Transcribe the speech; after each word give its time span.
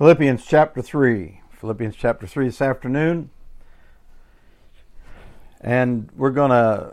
Philippians 0.00 0.46
chapter 0.46 0.80
3. 0.80 1.42
Philippians 1.52 1.94
chapter 1.94 2.26
3 2.26 2.46
this 2.46 2.62
afternoon. 2.62 3.28
And 5.60 6.08
we're 6.16 6.30
going 6.30 6.52
to 6.52 6.92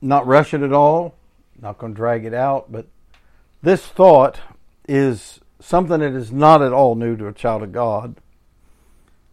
not 0.00 0.26
rush 0.26 0.54
it 0.54 0.62
at 0.62 0.72
all, 0.72 1.16
not 1.60 1.76
going 1.76 1.92
to 1.92 1.96
drag 1.98 2.24
it 2.24 2.32
out, 2.32 2.72
but 2.72 2.86
this 3.60 3.84
thought 3.84 4.40
is 4.88 5.40
something 5.60 6.00
that 6.00 6.14
is 6.14 6.32
not 6.32 6.62
at 6.62 6.72
all 6.72 6.94
new 6.94 7.14
to 7.14 7.26
a 7.26 7.32
child 7.34 7.62
of 7.62 7.72
God. 7.72 8.16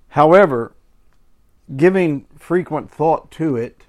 However, 0.10 0.74
giving 1.78 2.26
frequent 2.38 2.92
thought 2.92 3.32
to 3.32 3.56
it 3.56 3.86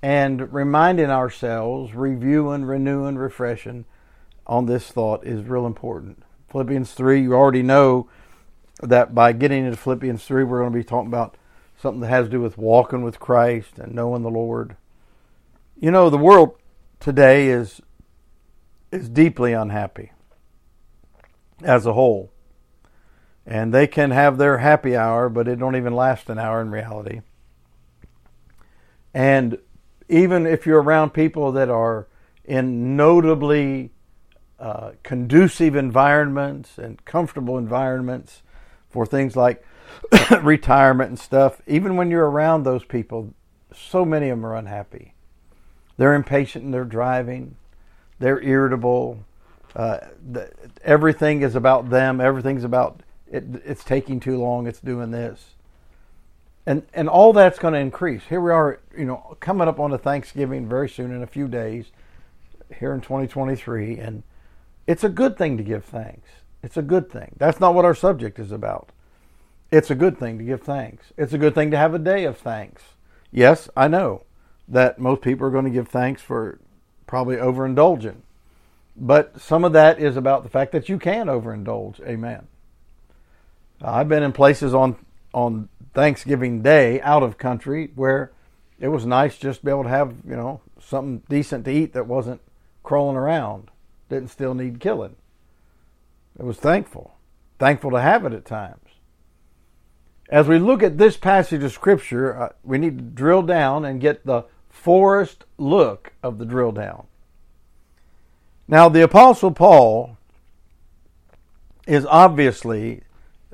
and 0.00 0.52
reminding 0.52 1.10
ourselves, 1.10 1.92
reviewing, 1.92 2.66
renewing, 2.66 3.16
refreshing 3.16 3.84
on 4.46 4.66
this 4.66 4.92
thought 4.92 5.26
is 5.26 5.42
real 5.42 5.66
important. 5.66 6.22
Philippians 6.52 6.92
3, 6.92 7.22
you 7.22 7.32
already 7.32 7.62
know 7.62 8.08
that 8.82 9.14
by 9.14 9.32
getting 9.32 9.64
into 9.64 9.76
Philippians 9.76 10.22
3, 10.22 10.44
we're 10.44 10.60
going 10.60 10.72
to 10.72 10.78
be 10.78 10.84
talking 10.84 11.08
about 11.08 11.36
something 11.80 12.00
that 12.00 12.08
has 12.08 12.26
to 12.26 12.30
do 12.30 12.40
with 12.42 12.58
walking 12.58 13.02
with 13.02 13.18
Christ 13.18 13.78
and 13.78 13.94
knowing 13.94 14.22
the 14.22 14.30
Lord. 14.30 14.76
You 15.80 15.90
know, 15.90 16.10
the 16.10 16.18
world 16.18 16.56
today 17.00 17.48
is 17.48 17.80
is 18.90 19.08
deeply 19.08 19.54
unhappy 19.54 20.12
as 21.62 21.86
a 21.86 21.94
whole. 21.94 22.30
And 23.46 23.72
they 23.72 23.86
can 23.86 24.10
have 24.10 24.36
their 24.36 24.58
happy 24.58 24.94
hour, 24.94 25.30
but 25.30 25.48
it 25.48 25.58
don't 25.58 25.74
even 25.74 25.94
last 25.94 26.28
an 26.28 26.38
hour 26.38 26.60
in 26.60 26.70
reality. 26.70 27.22
And 29.14 29.58
even 30.08 30.46
if 30.46 30.66
you're 30.66 30.82
around 30.82 31.10
people 31.14 31.50
that 31.52 31.70
are 31.70 32.06
in 32.44 32.94
notably 32.96 33.90
uh, 34.62 34.92
conducive 35.02 35.74
environments 35.74 36.78
and 36.78 37.04
comfortable 37.04 37.58
environments 37.58 38.42
for 38.88 39.04
things 39.04 39.34
like 39.34 39.64
retirement 40.40 41.08
and 41.08 41.18
stuff, 41.18 41.60
even 41.66 41.96
when 41.96 42.12
you're 42.12 42.30
around 42.30 42.62
those 42.62 42.84
people, 42.84 43.34
so 43.74 44.04
many 44.04 44.28
of 44.28 44.38
them 44.38 44.46
are 44.46 44.54
unhappy. 44.54 45.14
They're 45.96 46.14
impatient 46.14 46.64
in 46.64 46.70
their 46.70 46.84
driving, 46.84 47.56
they're 48.20 48.40
irritable. 48.40 49.24
Uh, 49.74 49.98
the, 50.30 50.52
everything 50.84 51.42
is 51.42 51.56
about 51.56 51.90
them. 51.90 52.20
Everything's 52.20 52.62
about 52.62 53.02
it, 53.32 53.42
it's 53.64 53.82
taking 53.82 54.20
too 54.20 54.36
long. 54.36 54.68
It's 54.68 54.80
doing 54.80 55.10
this, 55.10 55.54
and 56.66 56.86
and 56.94 57.08
all 57.08 57.32
that's 57.32 57.58
going 57.58 57.74
to 57.74 57.80
increase. 57.80 58.22
Here 58.28 58.40
we 58.40 58.52
are, 58.52 58.78
you 58.96 59.06
know, 59.06 59.36
coming 59.40 59.66
up 59.66 59.80
on 59.80 59.92
a 59.92 59.98
Thanksgiving 59.98 60.68
very 60.68 60.88
soon 60.88 61.10
in 61.10 61.22
a 61.22 61.26
few 61.26 61.48
days, 61.48 61.86
here 62.78 62.92
in 62.92 63.00
2023, 63.00 63.98
and 63.98 64.22
it's 64.92 65.04
a 65.04 65.08
good 65.08 65.38
thing 65.38 65.56
to 65.56 65.62
give 65.62 65.86
thanks. 65.86 66.28
It's 66.62 66.76
a 66.76 66.82
good 66.82 67.10
thing. 67.10 67.34
That's 67.38 67.58
not 67.58 67.74
what 67.74 67.86
our 67.86 67.94
subject 67.94 68.38
is 68.38 68.52
about. 68.52 68.90
It's 69.70 69.90
a 69.90 69.94
good 69.94 70.18
thing 70.18 70.36
to 70.36 70.44
give 70.44 70.60
thanks. 70.60 71.14
It's 71.16 71.32
a 71.32 71.38
good 71.38 71.54
thing 71.54 71.70
to 71.70 71.78
have 71.78 71.94
a 71.94 71.98
day 71.98 72.24
of 72.24 72.36
thanks. 72.36 72.82
Yes, 73.30 73.70
I 73.74 73.88
know 73.88 74.24
that 74.68 74.98
most 74.98 75.22
people 75.22 75.46
are 75.46 75.50
going 75.50 75.64
to 75.64 75.70
give 75.70 75.88
thanks 75.88 76.20
for 76.20 76.58
probably 77.06 77.36
overindulgent. 77.36 78.20
But 78.94 79.40
some 79.40 79.64
of 79.64 79.72
that 79.72 79.98
is 79.98 80.18
about 80.18 80.42
the 80.42 80.50
fact 80.50 80.72
that 80.72 80.90
you 80.90 80.98
can 80.98 81.26
overindulge. 81.26 82.06
Amen. 82.06 82.46
I've 83.80 84.10
been 84.10 84.22
in 84.22 84.32
places 84.32 84.74
on 84.74 84.96
on 85.32 85.70
Thanksgiving 85.94 86.60
Day 86.60 87.00
out 87.00 87.22
of 87.22 87.38
country 87.38 87.92
where 87.94 88.30
it 88.78 88.88
was 88.88 89.06
nice 89.06 89.38
just 89.38 89.60
to 89.60 89.64
be 89.64 89.70
able 89.70 89.84
to 89.84 89.88
have, 89.88 90.12
you 90.28 90.36
know, 90.36 90.60
something 90.78 91.22
decent 91.30 91.64
to 91.64 91.72
eat 91.72 91.94
that 91.94 92.06
wasn't 92.06 92.42
crawling 92.82 93.16
around 93.16 93.70
didn't 94.12 94.30
still 94.30 94.54
need 94.54 94.78
killing. 94.78 95.16
It 96.38 96.44
was 96.44 96.58
thankful, 96.58 97.14
thankful 97.58 97.90
to 97.92 98.00
have 98.00 98.24
it 98.24 98.32
at 98.32 98.44
times. 98.44 98.78
As 100.28 100.48
we 100.48 100.58
look 100.58 100.82
at 100.82 100.98
this 100.98 101.16
passage 101.16 101.62
of 101.62 101.72
Scripture, 101.72 102.40
uh, 102.40 102.48
we 102.62 102.78
need 102.78 102.98
to 102.98 103.04
drill 103.04 103.42
down 103.42 103.84
and 103.84 104.00
get 104.00 104.24
the 104.24 104.44
forest 104.68 105.44
look 105.58 106.12
of 106.22 106.38
the 106.38 106.44
drill 106.44 106.72
down. 106.72 107.06
Now, 108.68 108.88
the 108.88 109.02
Apostle 109.02 109.50
Paul 109.50 110.16
is 111.86 112.06
obviously 112.06 113.02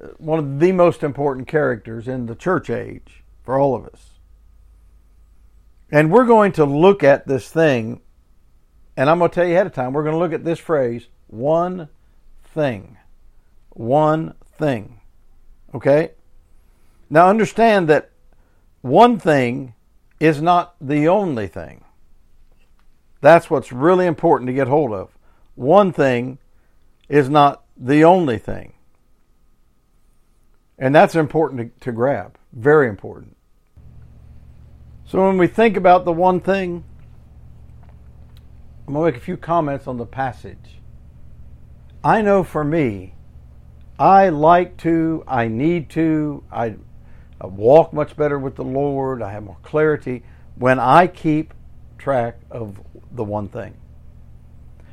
uh, 0.00 0.08
one 0.18 0.38
of 0.38 0.60
the 0.60 0.72
most 0.72 1.02
important 1.02 1.48
characters 1.48 2.06
in 2.06 2.26
the 2.26 2.36
church 2.36 2.70
age 2.70 3.24
for 3.42 3.58
all 3.58 3.74
of 3.74 3.86
us. 3.86 4.10
And 5.90 6.12
we're 6.12 6.26
going 6.26 6.52
to 6.52 6.64
look 6.64 7.02
at 7.02 7.26
this 7.26 7.48
thing 7.48 8.02
and 8.98 9.08
I'm 9.08 9.20
going 9.20 9.30
to 9.30 9.34
tell 9.36 9.46
you 9.46 9.54
ahead 9.54 9.68
of 9.68 9.72
time, 9.72 9.92
we're 9.92 10.02
going 10.02 10.14
to 10.14 10.18
look 10.18 10.32
at 10.32 10.44
this 10.44 10.58
phrase 10.58 11.06
one 11.28 11.88
thing. 12.52 12.96
One 13.70 14.34
thing. 14.58 14.98
Okay? 15.72 16.10
Now 17.08 17.28
understand 17.28 17.88
that 17.88 18.10
one 18.80 19.20
thing 19.20 19.74
is 20.18 20.42
not 20.42 20.74
the 20.80 21.06
only 21.06 21.46
thing. 21.46 21.84
That's 23.20 23.48
what's 23.48 23.70
really 23.70 24.04
important 24.04 24.48
to 24.48 24.52
get 24.52 24.66
hold 24.66 24.92
of. 24.92 25.16
One 25.54 25.92
thing 25.92 26.38
is 27.08 27.30
not 27.30 27.62
the 27.76 28.02
only 28.02 28.38
thing. 28.38 28.72
And 30.76 30.92
that's 30.92 31.14
important 31.14 31.78
to, 31.78 31.84
to 31.84 31.92
grab. 31.92 32.36
Very 32.52 32.88
important. 32.88 33.36
So 35.06 35.24
when 35.24 35.38
we 35.38 35.46
think 35.46 35.76
about 35.76 36.04
the 36.04 36.12
one 36.12 36.40
thing, 36.40 36.82
I'm 38.88 38.94
going 38.94 39.04
to 39.04 39.12
make 39.12 39.20
a 39.20 39.24
few 39.24 39.36
comments 39.36 39.86
on 39.86 39.98
the 39.98 40.06
passage. 40.06 40.80
I 42.02 42.22
know 42.22 42.42
for 42.42 42.64
me, 42.64 43.12
I 43.98 44.30
like 44.30 44.78
to, 44.78 45.24
I 45.28 45.46
need 45.46 45.90
to, 45.90 46.42
I 46.50 46.76
walk 47.42 47.92
much 47.92 48.16
better 48.16 48.38
with 48.38 48.56
the 48.56 48.64
Lord, 48.64 49.20
I 49.20 49.30
have 49.32 49.42
more 49.42 49.58
clarity 49.62 50.22
when 50.54 50.80
I 50.80 51.06
keep 51.06 51.52
track 51.98 52.40
of 52.50 52.80
the 53.12 53.24
one 53.24 53.48
thing. 53.48 53.74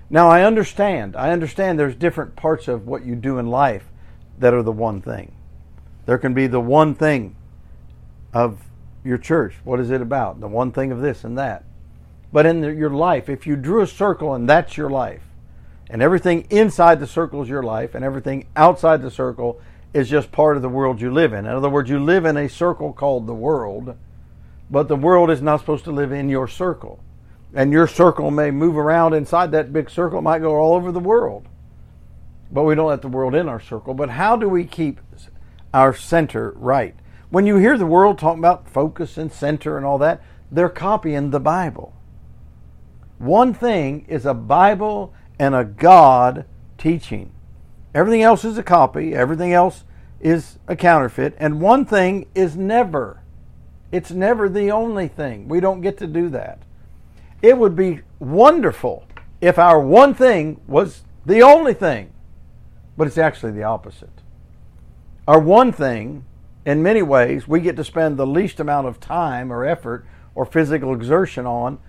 Now, 0.10 0.28
I 0.30 0.44
understand, 0.44 1.16
I 1.16 1.32
understand 1.32 1.80
there's 1.80 1.96
different 1.96 2.36
parts 2.36 2.68
of 2.68 2.86
what 2.86 3.06
you 3.06 3.16
do 3.16 3.38
in 3.38 3.48
life 3.48 3.86
that 4.40 4.54
are 4.54 4.64
the 4.64 4.74
one 4.74 5.02
thing. 5.02 5.32
There 6.06 6.18
can 6.18 6.34
be 6.34 6.48
the 6.48 6.60
one 6.60 6.96
thing 6.96 7.38
of 8.34 8.60
your 9.06 9.18
church. 9.18 9.56
What 9.64 9.80
is 9.80 9.90
it 9.90 10.02
about? 10.02 10.42
The 10.42 10.50
one 10.50 10.74
thing 10.74 10.92
of 10.92 11.00
this 11.00 11.24
and 11.24 11.38
that. 11.38 11.64
But 12.36 12.46
in 12.46 12.60
the, 12.60 12.74
your 12.74 12.90
life, 12.90 13.30
if 13.30 13.48
you 13.48 13.56
drew 13.56 13.82
a 13.82 13.88
circle 13.88 14.34
and 14.34 14.50
that's 14.50 14.76
your 14.76 14.90
life, 14.90 15.22
and 15.90 16.02
everything 16.02 16.46
inside 16.50 17.00
the 17.00 17.08
circle 17.08 17.42
is 17.42 17.48
your 17.48 17.64
life, 17.64 17.96
and 17.96 18.04
everything 18.04 18.48
outside 18.58 19.02
the 19.02 19.10
circle 19.10 19.62
is 19.94 20.10
just 20.10 20.34
part 20.34 20.58
of 20.58 20.62
the 20.62 20.68
world 20.68 21.00
you 21.00 21.14
live 21.14 21.32
in. 21.32 21.46
In 21.46 21.52
other 21.54 21.70
words, 21.70 21.90
you 21.90 21.98
live 21.98 22.26
in 22.26 22.36
a 22.36 22.50
circle 22.50 22.92
called 22.92 23.26
the 23.26 23.34
world, 23.34 23.96
but 24.70 24.90
the 24.90 24.98
world 24.98 25.32
is 25.32 25.42
not 25.42 25.62
supposed 25.62 25.86
to 25.86 25.94
live 25.94 26.12
in 26.12 26.28
your 26.28 26.46
circle. 26.46 27.00
And 27.54 27.72
your 27.72 27.88
circle 27.88 28.30
may 28.32 28.52
move 28.52 28.76
around 28.76 29.14
inside 29.14 29.54
that 29.54 29.72
big 29.72 29.90
circle, 29.90 30.20
it 30.20 30.24
might 30.24 30.40
go 30.40 30.58
all 30.58 30.76
over 30.76 30.92
the 30.92 31.00
world. 31.00 31.48
But 32.52 32.64
we 32.64 32.76
don't 32.76 32.90
let 32.90 33.02
the 33.02 33.08
world 33.08 33.34
in 33.34 33.48
our 33.48 33.62
circle. 33.62 33.94
But 33.94 34.10
how 34.10 34.36
do 34.36 34.50
we 34.50 34.66
keep 34.66 35.00
our 35.74 35.94
center 35.94 36.52
right? 36.58 36.96
When 37.30 37.48
you 37.48 37.56
hear 37.56 37.78
the 37.78 37.86
world 37.86 38.20
talking 38.20 38.40
about 38.40 38.70
focus 38.70 39.18
and 39.18 39.32
center 39.32 39.78
and 39.78 39.86
all 39.86 40.00
that, 40.00 40.22
they're 40.52 40.68
copying 40.68 41.30
the 41.30 41.40
Bible. 41.40 41.95
One 43.18 43.54
thing 43.54 44.06
is 44.08 44.26
a 44.26 44.34
Bible 44.34 45.14
and 45.40 45.56
a 45.56 45.64
God 45.64 46.46
teaching. 46.78 47.32
Everything 47.94 48.22
else 48.22 48.44
is 48.44 48.58
a 48.58 48.64
copy, 48.64 49.14
everything 49.14 49.54
else 49.54 49.84
is 50.20 50.60
a 50.68 50.76
counterfeit, 50.76 51.36
and 51.38 51.62
one 51.62 51.86
thing 51.86 52.28
is 52.36 52.58
never. 52.58 53.22
It's 53.92 54.12
never 54.12 54.50
the 54.50 54.72
only 54.72 55.08
thing. 55.08 55.48
We 55.48 55.60
don't 55.60 55.82
get 55.82 55.98
to 56.00 56.08
do 56.08 56.30
that. 56.30 56.60
It 57.42 57.58
would 57.58 57.76
be 57.76 58.02
wonderful 58.20 59.08
if 59.40 59.58
our 59.58 59.80
one 59.80 60.14
thing 60.14 60.60
was 60.68 61.04
the 61.26 61.42
only 61.42 61.74
thing, 61.74 62.12
but 62.98 63.08
it's 63.08 63.18
actually 63.18 63.52
the 63.52 63.64
opposite. 63.64 64.10
Our 65.28 65.40
one 65.40 65.72
thing, 65.72 66.26
in 66.66 66.84
many 66.84 67.02
ways, 67.02 67.48
we 67.48 67.60
get 67.62 67.76
to 67.78 67.84
spend 67.84 68.18
the 68.18 68.28
least 68.28 68.60
amount 68.60 68.88
of 68.88 69.00
time 69.00 69.52
or 69.52 69.66
effort 69.66 70.06
or 70.34 70.46
physical 70.46 70.94
exertion 70.94 71.46
on 71.46 71.80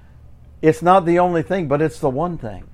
it's 0.63 0.83
not 0.83 1.05
the 1.05 1.19
only 1.19 1.43
thing, 1.43 1.69
but 1.69 1.83
it's 1.83 2.01
the 2.01 2.11
one 2.11 2.39
thing. 2.39 2.69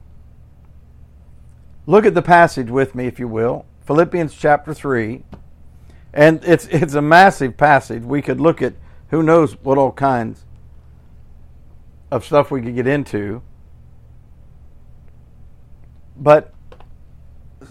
Look 1.86 2.06
at 2.06 2.14
the 2.14 2.22
passage 2.22 2.70
with 2.70 2.94
me, 2.94 3.06
if 3.06 3.18
you 3.18 3.26
will. 3.26 3.66
Philippians 3.86 4.34
chapter 4.34 4.72
3. 4.72 5.24
And 6.14 6.44
it's, 6.44 6.66
it's 6.66 6.94
a 6.94 7.02
massive 7.02 7.56
passage. 7.56 8.02
We 8.02 8.22
could 8.22 8.40
look 8.40 8.62
at 8.62 8.74
who 9.08 9.22
knows 9.22 9.54
what 9.62 9.78
all 9.78 9.92
kinds 9.92 10.44
of 12.10 12.24
stuff 12.24 12.50
we 12.50 12.62
could 12.62 12.74
get 12.74 12.86
into. 12.86 13.42
But 16.16 16.54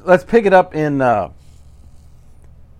let's 0.04 0.24
pick 0.24 0.46
it 0.46 0.54
up 0.54 0.75
in, 0.75 1.02
uh, 1.02 1.30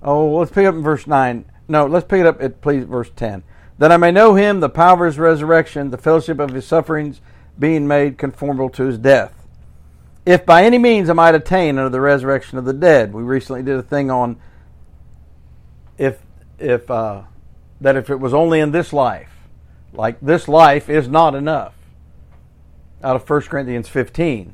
oh, 0.04 0.36
let's 0.36 0.52
pick 0.52 0.66
up 0.66 0.76
in 0.76 0.82
verse 0.82 1.08
9. 1.08 1.46
No, 1.70 1.86
let's 1.86 2.06
pick 2.06 2.20
it 2.20 2.26
up 2.26 2.42
at, 2.42 2.60
please, 2.60 2.84
verse 2.84 3.10
10 3.16 3.44
that 3.82 3.92
I 3.92 3.98
may 3.98 4.12
know 4.12 4.36
him, 4.36 4.60
the 4.60 4.70
power 4.70 5.08
of 5.08 5.12
his 5.12 5.18
resurrection, 5.18 5.90
the 5.90 5.98
fellowship 5.98 6.40
of 6.40 6.52
his 6.52 6.68
sufferings, 6.68 7.20
being 7.58 7.88
made 7.88 8.20
conformable 8.20 8.70
to 8.70 8.84
his 8.84 9.00
death, 9.00 9.34
if 10.24 10.46
by 10.46 10.64
any 10.64 10.78
means 10.78 11.10
I 11.10 11.14
might 11.14 11.34
attain 11.34 11.80
unto 11.80 11.90
the 11.90 12.00
resurrection 12.00 12.60
of 12.60 12.66
the 12.66 12.74
dead. 12.74 13.12
We 13.12 13.24
recently 13.24 13.64
did 13.64 13.78
a 13.78 13.82
thing 13.82 14.12
on 14.12 14.40
if 15.98 16.20
if 16.60 16.92
uh, 16.92 17.24
that 17.82 17.96
if 17.96 18.12
it 18.12 18.18
was 18.18 18.36
only 18.36 18.60
in 18.60 18.70
this 18.70 18.94
life, 18.94 19.32
like 19.94 20.22
this 20.22 20.48
life 20.48 20.88
is 20.88 21.08
not 21.08 21.34
enough. 21.34 21.74
Out 23.04 23.16
of 23.16 23.28
1 23.28 23.42
Corinthians 23.42 23.90
15. 23.90 24.54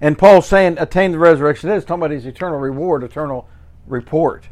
And 0.00 0.18
Paul's 0.18 0.48
saying 0.48 0.78
attain 0.78 1.12
the 1.12 1.18
resurrection 1.20 1.70
is 1.70 1.84
talking 1.84 2.02
about 2.02 2.10
his 2.10 2.26
eternal 2.26 2.58
reward, 2.58 3.04
eternal 3.04 3.48
report. 3.86 4.48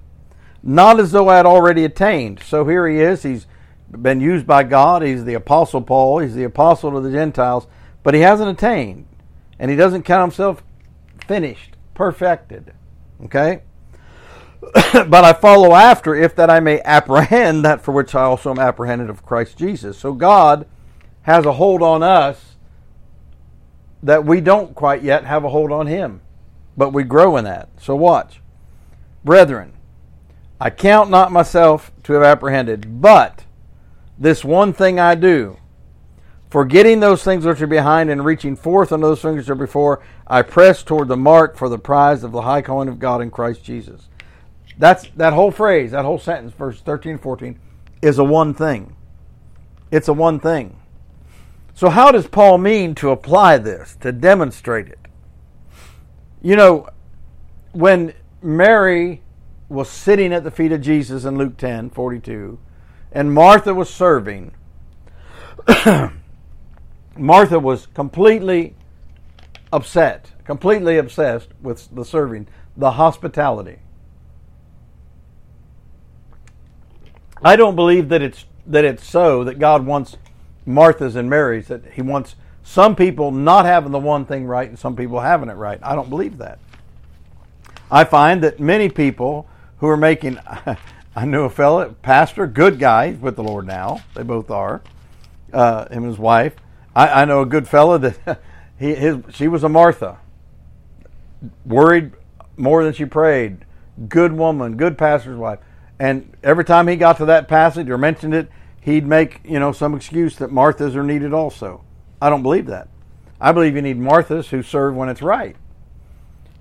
Not 0.69 0.99
as 0.99 1.13
though 1.13 1.29
I 1.29 1.37
had 1.37 1.47
already 1.47 1.85
attained. 1.85 2.41
So 2.45 2.67
here 2.67 2.89
he 2.89 2.99
is. 2.99 3.23
He's 3.23 3.47
been 3.89 4.21
used 4.21 4.49
by 4.49 4.65
God. 4.65 5.03
He's 5.03 5.25
the 5.25 5.35
apostle 5.35 5.81
Paul. 5.81 6.19
He's 6.19 6.35
the 6.35 6.43
apostle 6.43 6.91
to 6.91 7.01
the 7.01 7.13
Gentiles, 7.13 7.69
but 8.03 8.15
he 8.15 8.21
hasn't 8.21 8.51
attained 8.51 9.07
and 9.61 9.71
he 9.71 9.77
doesn't 9.77 10.03
count 10.03 10.23
himself 10.23 10.65
finished, 11.29 11.77
perfected. 11.95 12.75
Okay? 13.27 13.63
but 14.93 15.25
I 15.25 15.33
follow 15.35 15.73
after, 15.73 16.17
if 16.17 16.35
that 16.35 16.51
I 16.51 16.59
may 16.59 16.81
apprehend 16.81 17.65
that 17.65 17.81
for 17.81 17.93
which 17.93 18.17
I 18.17 18.23
also 18.23 18.51
am 18.51 18.59
apprehended 18.59 19.09
of 19.09 19.25
Christ 19.25 19.57
Jesus. 19.57 19.97
So 19.97 20.15
God 20.15 20.67
has 21.23 21.47
a 21.47 21.53
hold 21.53 21.81
on 21.81 22.03
us 22.03 22.57
that 24.03 24.25
we 24.25 24.41
don't 24.41 24.75
quite 24.75 25.03
yet 25.03 25.25
have 25.25 25.45
a 25.45 25.49
hold 25.49 25.71
on 25.71 25.87
Him, 25.87 26.23
but 26.77 26.93
we 26.93 27.05
grow 27.05 27.37
in 27.37 27.45
that. 27.45 27.69
So 27.81 27.95
watch. 27.95 28.41
Brethren, 29.25 29.73
I 30.61 30.71
count 30.71 31.11
not 31.11 31.33
myself 31.33 31.93
to 32.05 32.15
have 32.15 32.23
apprehended, 32.23 33.01
but 33.01 33.45
this 34.19 34.45
one 34.45 34.73
thing 34.73 34.99
I 34.99 35.15
do 35.15 35.59
Forgetting 36.49 37.01
those 37.01 37.25
things 37.25 37.45
which 37.45 37.61
are 37.61 37.67
behind 37.67 38.09
and 38.09 38.25
reaching 38.25 38.55
forth 38.55 38.93
on 38.93 39.01
those 39.01 39.21
things 39.21 39.37
which 39.37 39.51
are 39.51 39.57
before, 39.57 40.03
I 40.27 40.43
press 40.43 40.83
toward 40.83 41.09
the 41.09 41.17
mark 41.17 41.57
for 41.57 41.69
the 41.69 41.79
prize 41.79 42.23
of 42.23 42.33
the 42.33 42.43
high 42.43 42.63
calling 42.63 42.89
of 42.89 42.99
God 42.99 43.21
in 43.21 43.31
Christ 43.31 43.65
Jesus. 43.65 44.09
That's 44.79 45.09
that 45.17 45.33
whole 45.33 45.51
phrase, 45.51 45.91
that 45.91 46.05
whole 46.05 46.19
sentence, 46.19 46.53
verse 46.53 46.81
13 46.81 47.13
and 47.13 47.21
14, 47.21 47.59
is 48.01 48.19
a 48.19 48.25
one 48.25 48.55
thing. 48.55 48.95
It's 49.91 50.09
a 50.09 50.13
one 50.13 50.39
thing. 50.39 50.79
So, 51.75 51.91
how 51.91 52.11
does 52.11 52.27
Paul 52.27 52.59
mean 52.59 52.95
to 52.97 53.11
apply 53.11 53.59
this, 53.59 53.97
to 54.01 54.13
demonstrate 54.13 54.89
it? 54.89 54.99
You 56.41 56.57
know, 56.57 56.89
when 57.73 58.15
Mary 58.41 59.23
was 59.69 59.89
sitting 59.89 60.33
at 60.33 60.45
the 60.45 60.51
feet 60.51 60.73
of 60.73 60.81
Jesus 60.81 61.25
in 61.25 61.37
Luke 61.37 61.57
10 61.57 61.91
42, 61.91 62.59
and 63.13 63.33
Martha 63.33 63.75
was 63.75 63.91
serving, 63.91 64.53
Martha 67.17 67.59
was 67.59 67.87
completely 67.87 68.75
upset, 69.73 70.33
completely 70.45 70.99
obsessed 70.99 71.49
with 71.61 71.89
the 71.95 72.05
serving, 72.05 72.47
the 72.77 72.93
hospitality. 72.93 73.79
I 77.43 77.57
don't 77.57 77.77
believe 77.77 78.09
that 78.09 78.23
it's 78.23 78.45
that 78.67 78.85
it's 78.85 79.07
so 79.07 79.45
that 79.45 79.59
God 79.59 79.87
wants 79.87 80.17
Martha's 80.65 81.15
and 81.15 81.31
Mary's 81.31 81.69
that 81.69 81.93
he 81.93 82.03
wants 82.03 82.35
some 82.63 82.97
people 82.97 83.31
not 83.31 83.65
having 83.65 83.93
the 83.93 83.99
one 83.99 84.25
thing 84.25 84.47
right 84.47 84.69
and 84.69 84.79
some 84.79 84.97
people 84.97 85.21
having 85.21 85.49
it 85.49 85.55
right. 85.55 85.79
I 85.83 85.95
don't 85.95 86.11
believe 86.11 86.39
that. 86.39 86.59
I 87.91 88.03
find 88.03 88.43
that 88.43 88.59
many 88.59 88.89
people 88.89 89.47
who 89.79 89.89
are 89.89 89.97
making 89.97 90.39
I 91.17 91.25
knew 91.25 91.45
a 91.45 91.51
fellow, 91.51 91.97
pastor, 92.03 92.47
good 92.47 92.79
guy 92.79 93.13
with 93.13 93.37
the 93.37 93.43
Lord 93.43 93.67
now. 93.67 94.03
They 94.15 94.23
both 94.23 94.51
are. 94.51 94.83
Uh, 95.51 95.87
him 95.87 96.03
and 96.03 96.07
his 96.07 96.19
wife. 96.19 96.55
I, 96.95 97.23
I 97.23 97.25
know 97.25 97.41
a 97.41 97.47
good 97.47 97.67
fellow 97.67 97.97
that 97.97 98.41
he 98.79 98.95
his 98.95 99.17
she 99.31 99.49
was 99.49 99.65
a 99.65 99.69
Martha, 99.69 100.19
worried 101.65 102.13
more 102.57 102.85
than 102.85 102.93
she 102.93 103.07
prayed. 103.07 103.65
Good 104.09 104.33
woman, 104.33 104.77
good 104.77 104.99
pastor's 104.99 105.39
wife, 105.39 105.59
and 105.99 106.37
every 106.43 106.65
time 106.65 106.87
he 106.87 106.97
got 106.97 107.17
to 107.17 107.25
that 107.27 107.49
passage 107.49 107.89
or 107.89 107.97
mentioned 107.97 108.35
it, 108.35 108.51
he'd 108.83 109.07
make 109.07 109.41
you 109.43 109.59
know 109.59 109.73
some 109.73 109.95
excuse 109.95 110.37
that 110.37 110.51
Marthas 110.51 110.95
are 110.95 111.03
needed 111.03 111.33
also. 111.33 111.83
I 112.21 112.29
don't 112.29 112.43
believe 112.43 112.67
that. 112.67 112.89
I 113.41 113.53
believe 113.53 113.75
you 113.75 113.83
need 113.83 113.99
Marthas 113.99 114.49
who 114.49 114.63
serve 114.63 114.95
when 114.95 115.09
it's 115.09 115.23
right. 115.23 115.57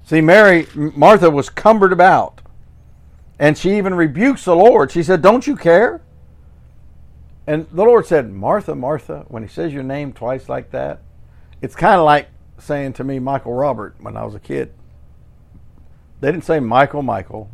See, 0.05 0.21
Mary, 0.21 0.67
Martha 0.75 1.29
was 1.29 1.49
cumbered 1.49 1.91
about. 1.91 2.41
And 3.37 3.57
she 3.57 3.77
even 3.77 3.93
rebukes 3.95 4.45
the 4.45 4.55
Lord. 4.55 4.91
She 4.91 5.03
said, 5.03 5.21
Don't 5.21 5.45
you 5.45 5.55
care? 5.55 6.01
And 7.47 7.67
the 7.71 7.83
Lord 7.83 8.05
said, 8.05 8.31
Martha, 8.31 8.75
Martha, 8.75 9.25
when 9.27 9.43
he 9.43 9.49
says 9.49 9.73
your 9.73 9.83
name 9.83 10.13
twice 10.13 10.49
like 10.49 10.71
that, 10.71 11.01
it's 11.61 11.75
kind 11.75 11.99
of 11.99 12.05
like 12.05 12.29
saying 12.57 12.93
to 12.93 13.03
me, 13.03 13.19
Michael 13.19 13.53
Robert, 13.53 13.95
when 13.99 14.17
I 14.17 14.25
was 14.25 14.33
a 14.33 14.39
kid. 14.39 14.73
They 16.21 16.31
didn't 16.31 16.45
say 16.45 16.59
Michael, 16.59 17.03
Michael. 17.03 17.49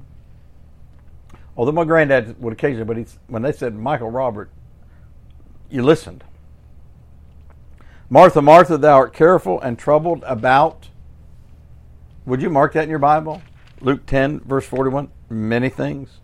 Although 1.57 1.73
my 1.73 1.83
granddad 1.83 2.41
would 2.41 2.53
occasionally, 2.53 2.85
but 2.85 2.97
he's, 2.97 3.19
when 3.27 3.41
they 3.41 3.51
said 3.51 3.75
Michael 3.75 4.09
Robert, 4.09 4.49
you 5.69 5.83
listened. 5.83 6.23
Martha, 8.09 8.41
Martha, 8.41 8.77
thou 8.77 8.95
art 8.95 9.13
careful 9.13 9.59
and 9.61 9.77
troubled 9.77 10.23
about. 10.25 10.89
Would 12.25 12.41
you 12.41 12.49
mark 12.49 12.73
that 12.73 12.83
in 12.83 12.89
your 12.89 12.99
Bible? 12.99 13.41
Luke 13.81 14.05
10, 14.05 14.41
verse 14.41 14.65
41. 14.65 15.09
Many 15.29 15.69
things. 15.69 16.19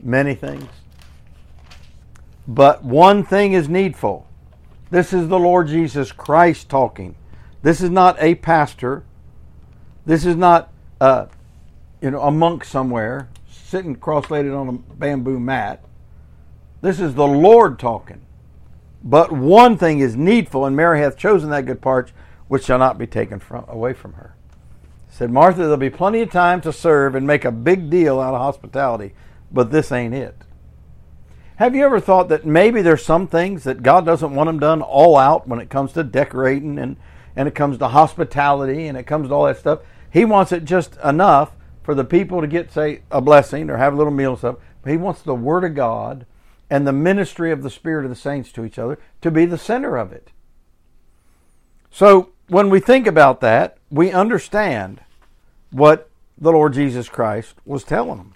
Many 0.00 0.34
things. 0.34 0.68
But 2.48 2.82
one 2.82 3.24
thing 3.24 3.52
is 3.52 3.68
needful. 3.68 4.26
This 4.90 5.12
is 5.12 5.28
the 5.28 5.38
Lord 5.38 5.68
Jesus 5.68 6.12
Christ 6.12 6.68
talking. 6.68 7.14
This 7.62 7.80
is 7.80 7.90
not 7.90 8.16
a 8.20 8.34
pastor. 8.36 9.04
This 10.04 10.26
is 10.26 10.36
not 10.36 10.72
uh, 11.00 11.26
you 12.00 12.10
know, 12.10 12.20
a 12.20 12.30
monk 12.30 12.64
somewhere 12.64 13.28
sitting 13.48 13.94
cross-legged 13.94 14.52
on 14.52 14.68
a 14.68 14.72
bamboo 14.72 15.38
mat. 15.38 15.82
This 16.80 17.00
is 17.00 17.14
the 17.14 17.26
Lord 17.26 17.78
talking. 17.78 18.20
But 19.04 19.32
one 19.32 19.78
thing 19.78 20.00
is 20.00 20.16
needful, 20.16 20.64
and 20.66 20.76
Mary 20.76 21.00
hath 21.00 21.16
chosen 21.16 21.50
that 21.50 21.66
good 21.66 21.80
part 21.80 22.12
which 22.48 22.64
shall 22.64 22.78
not 22.78 22.98
be 22.98 23.06
taken 23.06 23.38
from, 23.38 23.64
away 23.68 23.94
from 23.94 24.14
her. 24.14 24.34
Said 25.12 25.30
Martha, 25.30 25.58
there'll 25.58 25.76
be 25.76 25.90
plenty 25.90 26.22
of 26.22 26.30
time 26.30 26.62
to 26.62 26.72
serve 26.72 27.14
and 27.14 27.26
make 27.26 27.44
a 27.44 27.52
big 27.52 27.90
deal 27.90 28.18
out 28.18 28.32
of 28.32 28.40
hospitality, 28.40 29.12
but 29.52 29.70
this 29.70 29.92
ain't 29.92 30.14
it. 30.14 30.34
Have 31.56 31.76
you 31.76 31.84
ever 31.84 32.00
thought 32.00 32.30
that 32.30 32.46
maybe 32.46 32.80
there's 32.80 33.04
some 33.04 33.26
things 33.26 33.64
that 33.64 33.82
God 33.82 34.06
doesn't 34.06 34.34
want 34.34 34.48
them 34.48 34.58
done 34.58 34.80
all 34.80 35.18
out 35.18 35.46
when 35.46 35.60
it 35.60 35.68
comes 35.68 35.92
to 35.92 36.02
decorating 36.02 36.78
and, 36.78 36.96
and 37.36 37.46
it 37.46 37.54
comes 37.54 37.76
to 37.76 37.88
hospitality 37.88 38.86
and 38.86 38.96
it 38.96 39.02
comes 39.02 39.28
to 39.28 39.34
all 39.34 39.44
that 39.44 39.58
stuff? 39.58 39.80
He 40.10 40.24
wants 40.24 40.50
it 40.50 40.64
just 40.64 40.96
enough 41.04 41.52
for 41.82 41.94
the 41.94 42.04
people 42.04 42.40
to 42.40 42.46
get, 42.46 42.72
say, 42.72 43.02
a 43.10 43.20
blessing 43.20 43.68
or 43.68 43.76
have 43.76 43.92
a 43.92 43.96
little 43.96 44.14
meal 44.14 44.30
and 44.30 44.38
stuff. 44.38 44.56
But 44.80 44.92
he 44.92 44.96
wants 44.96 45.20
the 45.20 45.34
Word 45.34 45.64
of 45.64 45.74
God 45.74 46.24
and 46.70 46.86
the 46.86 46.92
ministry 46.92 47.52
of 47.52 47.62
the 47.62 47.68
Spirit 47.68 48.06
of 48.06 48.10
the 48.10 48.16
saints 48.16 48.50
to 48.52 48.64
each 48.64 48.78
other 48.78 48.98
to 49.20 49.30
be 49.30 49.44
the 49.44 49.58
center 49.58 49.98
of 49.98 50.10
it. 50.10 50.30
So 51.90 52.31
when 52.48 52.70
we 52.70 52.80
think 52.80 53.06
about 53.06 53.40
that, 53.40 53.78
we 53.90 54.10
understand 54.10 55.00
what 55.70 56.10
the 56.38 56.52
Lord 56.52 56.74
Jesus 56.74 57.08
Christ 57.08 57.54
was 57.64 57.84
telling 57.84 58.18
them. 58.18 58.34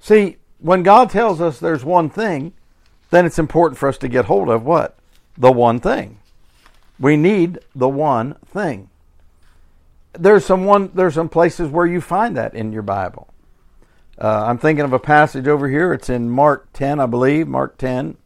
See, 0.00 0.36
when 0.58 0.82
God 0.82 1.10
tells 1.10 1.40
us 1.40 1.58
there's 1.58 1.84
one 1.84 2.10
thing, 2.10 2.52
then 3.10 3.26
it's 3.26 3.38
important 3.38 3.78
for 3.78 3.88
us 3.88 3.98
to 3.98 4.08
get 4.08 4.26
hold 4.26 4.48
of 4.48 4.64
what? 4.64 4.98
The 5.36 5.52
one 5.52 5.80
thing. 5.80 6.18
We 6.98 7.16
need 7.16 7.58
the 7.74 7.88
one 7.88 8.34
thing. 8.46 8.90
There's 10.12 10.44
some 10.44 10.64
one 10.64 10.90
there's 10.92 11.14
some 11.14 11.28
places 11.28 11.68
where 11.68 11.86
you 11.86 12.00
find 12.00 12.36
that 12.36 12.54
in 12.54 12.72
your 12.72 12.82
Bible. 12.82 13.28
Uh, 14.20 14.44
I'm 14.46 14.58
thinking 14.58 14.84
of 14.84 14.92
a 14.92 14.98
passage 14.98 15.48
over 15.48 15.68
here. 15.68 15.94
It's 15.94 16.10
in 16.10 16.28
Mark 16.28 16.68
10, 16.74 17.00
I 17.00 17.06
believe, 17.06 17.48
Mark 17.48 17.78
10, 17.78 18.18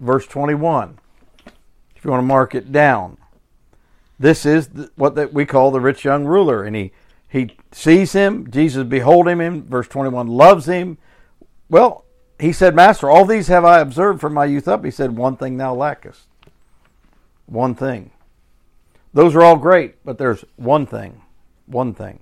verse 0.00 0.26
21. 0.26 0.98
If 1.94 2.04
you 2.04 2.10
want 2.10 2.22
to 2.22 2.26
mark 2.26 2.54
it 2.54 2.72
down, 2.72 3.18
this 4.18 4.46
is 4.46 4.68
what 4.96 5.14
that 5.16 5.32
we 5.32 5.44
call 5.44 5.70
the 5.70 5.80
rich 5.80 6.04
young 6.04 6.24
ruler, 6.24 6.64
and 6.64 6.76
he 6.76 6.92
he 7.28 7.56
sees 7.72 8.12
him. 8.12 8.50
Jesus 8.50 8.84
behold 8.84 9.26
him 9.26 9.40
in 9.40 9.64
verse 9.64 9.88
21, 9.88 10.28
loves 10.28 10.66
him, 10.66 10.98
well, 11.68 12.04
he 12.38 12.52
said, 12.52 12.74
Master, 12.74 13.08
all 13.08 13.24
these 13.24 13.48
have 13.48 13.64
I 13.64 13.80
observed 13.80 14.20
from 14.20 14.34
my 14.34 14.44
youth 14.44 14.68
up. 14.68 14.84
He 14.84 14.90
said, 14.90 15.16
One 15.16 15.36
thing 15.36 15.56
thou 15.56 15.74
lackest. 15.74 16.22
One 17.46 17.74
thing. 17.74 18.10
Those 19.12 19.34
are 19.34 19.42
all 19.42 19.56
great, 19.56 20.04
but 20.04 20.18
there's 20.18 20.44
one 20.56 20.86
thing. 20.86 21.22
One 21.66 21.94
thing. 21.94 22.20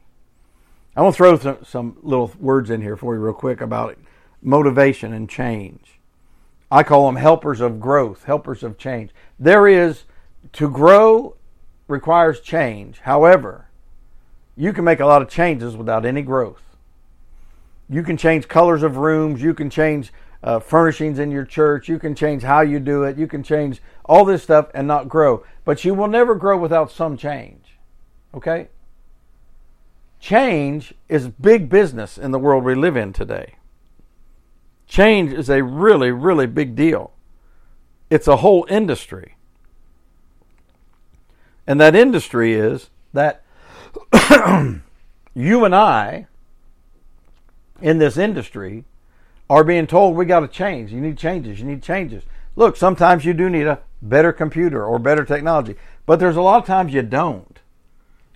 I 0.94 1.02
want 1.02 1.14
to 1.14 1.16
throw 1.16 1.38
some, 1.38 1.64
some 1.64 1.96
little 2.02 2.32
words 2.38 2.70
in 2.70 2.82
here 2.82 2.96
for 2.96 3.14
you, 3.14 3.20
real 3.20 3.34
quick, 3.34 3.60
about 3.60 3.98
motivation 4.42 5.12
and 5.12 5.28
change. 5.28 5.98
I 6.70 6.82
call 6.82 7.06
them 7.06 7.16
helpers 7.16 7.60
of 7.60 7.80
growth, 7.80 8.24
helpers 8.24 8.62
of 8.62 8.78
change. 8.78 9.10
There 9.38 9.66
is, 9.66 10.04
to 10.54 10.70
grow 10.70 11.36
requires 11.92 12.40
change. 12.40 13.00
However, 13.00 13.68
you 14.56 14.72
can 14.72 14.84
make 14.84 14.98
a 14.98 15.06
lot 15.06 15.22
of 15.22 15.28
changes 15.28 15.76
without 15.76 16.04
any 16.04 16.22
growth. 16.22 16.62
You 17.88 18.02
can 18.02 18.16
change 18.16 18.48
colors 18.48 18.82
of 18.82 18.96
rooms. 18.96 19.42
You 19.42 19.54
can 19.54 19.70
change 19.70 20.12
uh, 20.42 20.58
furnishings 20.58 21.18
in 21.18 21.30
your 21.30 21.44
church. 21.44 21.88
You 21.88 21.98
can 21.98 22.14
change 22.14 22.42
how 22.42 22.62
you 22.62 22.80
do 22.80 23.04
it. 23.04 23.18
You 23.18 23.26
can 23.26 23.42
change 23.42 23.82
all 24.04 24.24
this 24.24 24.42
stuff 24.42 24.68
and 24.74 24.88
not 24.88 25.08
grow. 25.08 25.44
But 25.64 25.84
you 25.84 25.94
will 25.94 26.08
never 26.08 26.34
grow 26.34 26.58
without 26.58 26.90
some 26.90 27.16
change. 27.16 27.78
Okay? 28.34 28.68
Change 30.18 30.94
is 31.08 31.28
big 31.28 31.68
business 31.68 32.16
in 32.16 32.30
the 32.30 32.38
world 32.38 32.64
we 32.64 32.74
live 32.74 32.96
in 32.96 33.12
today. 33.12 33.56
Change 34.86 35.32
is 35.32 35.50
a 35.50 35.62
really, 35.62 36.10
really 36.10 36.46
big 36.46 36.74
deal. 36.74 37.12
It's 38.08 38.28
a 38.28 38.36
whole 38.36 38.66
industry. 38.70 39.36
And 41.66 41.80
that 41.80 41.94
industry 41.94 42.54
is 42.54 42.90
that 43.12 43.42
you 45.34 45.64
and 45.64 45.74
I 45.74 46.26
in 47.80 47.98
this 47.98 48.16
industry 48.16 48.84
are 49.50 49.64
being 49.64 49.86
told 49.86 50.16
we 50.16 50.24
got 50.24 50.40
to 50.40 50.48
change. 50.48 50.92
You 50.92 51.00
need 51.00 51.18
changes. 51.18 51.60
You 51.60 51.66
need 51.66 51.82
changes. 51.82 52.24
Look, 52.56 52.76
sometimes 52.76 53.24
you 53.24 53.34
do 53.34 53.48
need 53.48 53.66
a 53.66 53.80
better 54.00 54.32
computer 54.32 54.84
or 54.84 54.98
better 54.98 55.24
technology, 55.24 55.76
but 56.06 56.18
there's 56.18 56.36
a 56.36 56.42
lot 56.42 56.60
of 56.60 56.66
times 56.66 56.92
you 56.92 57.02
don't. 57.02 57.58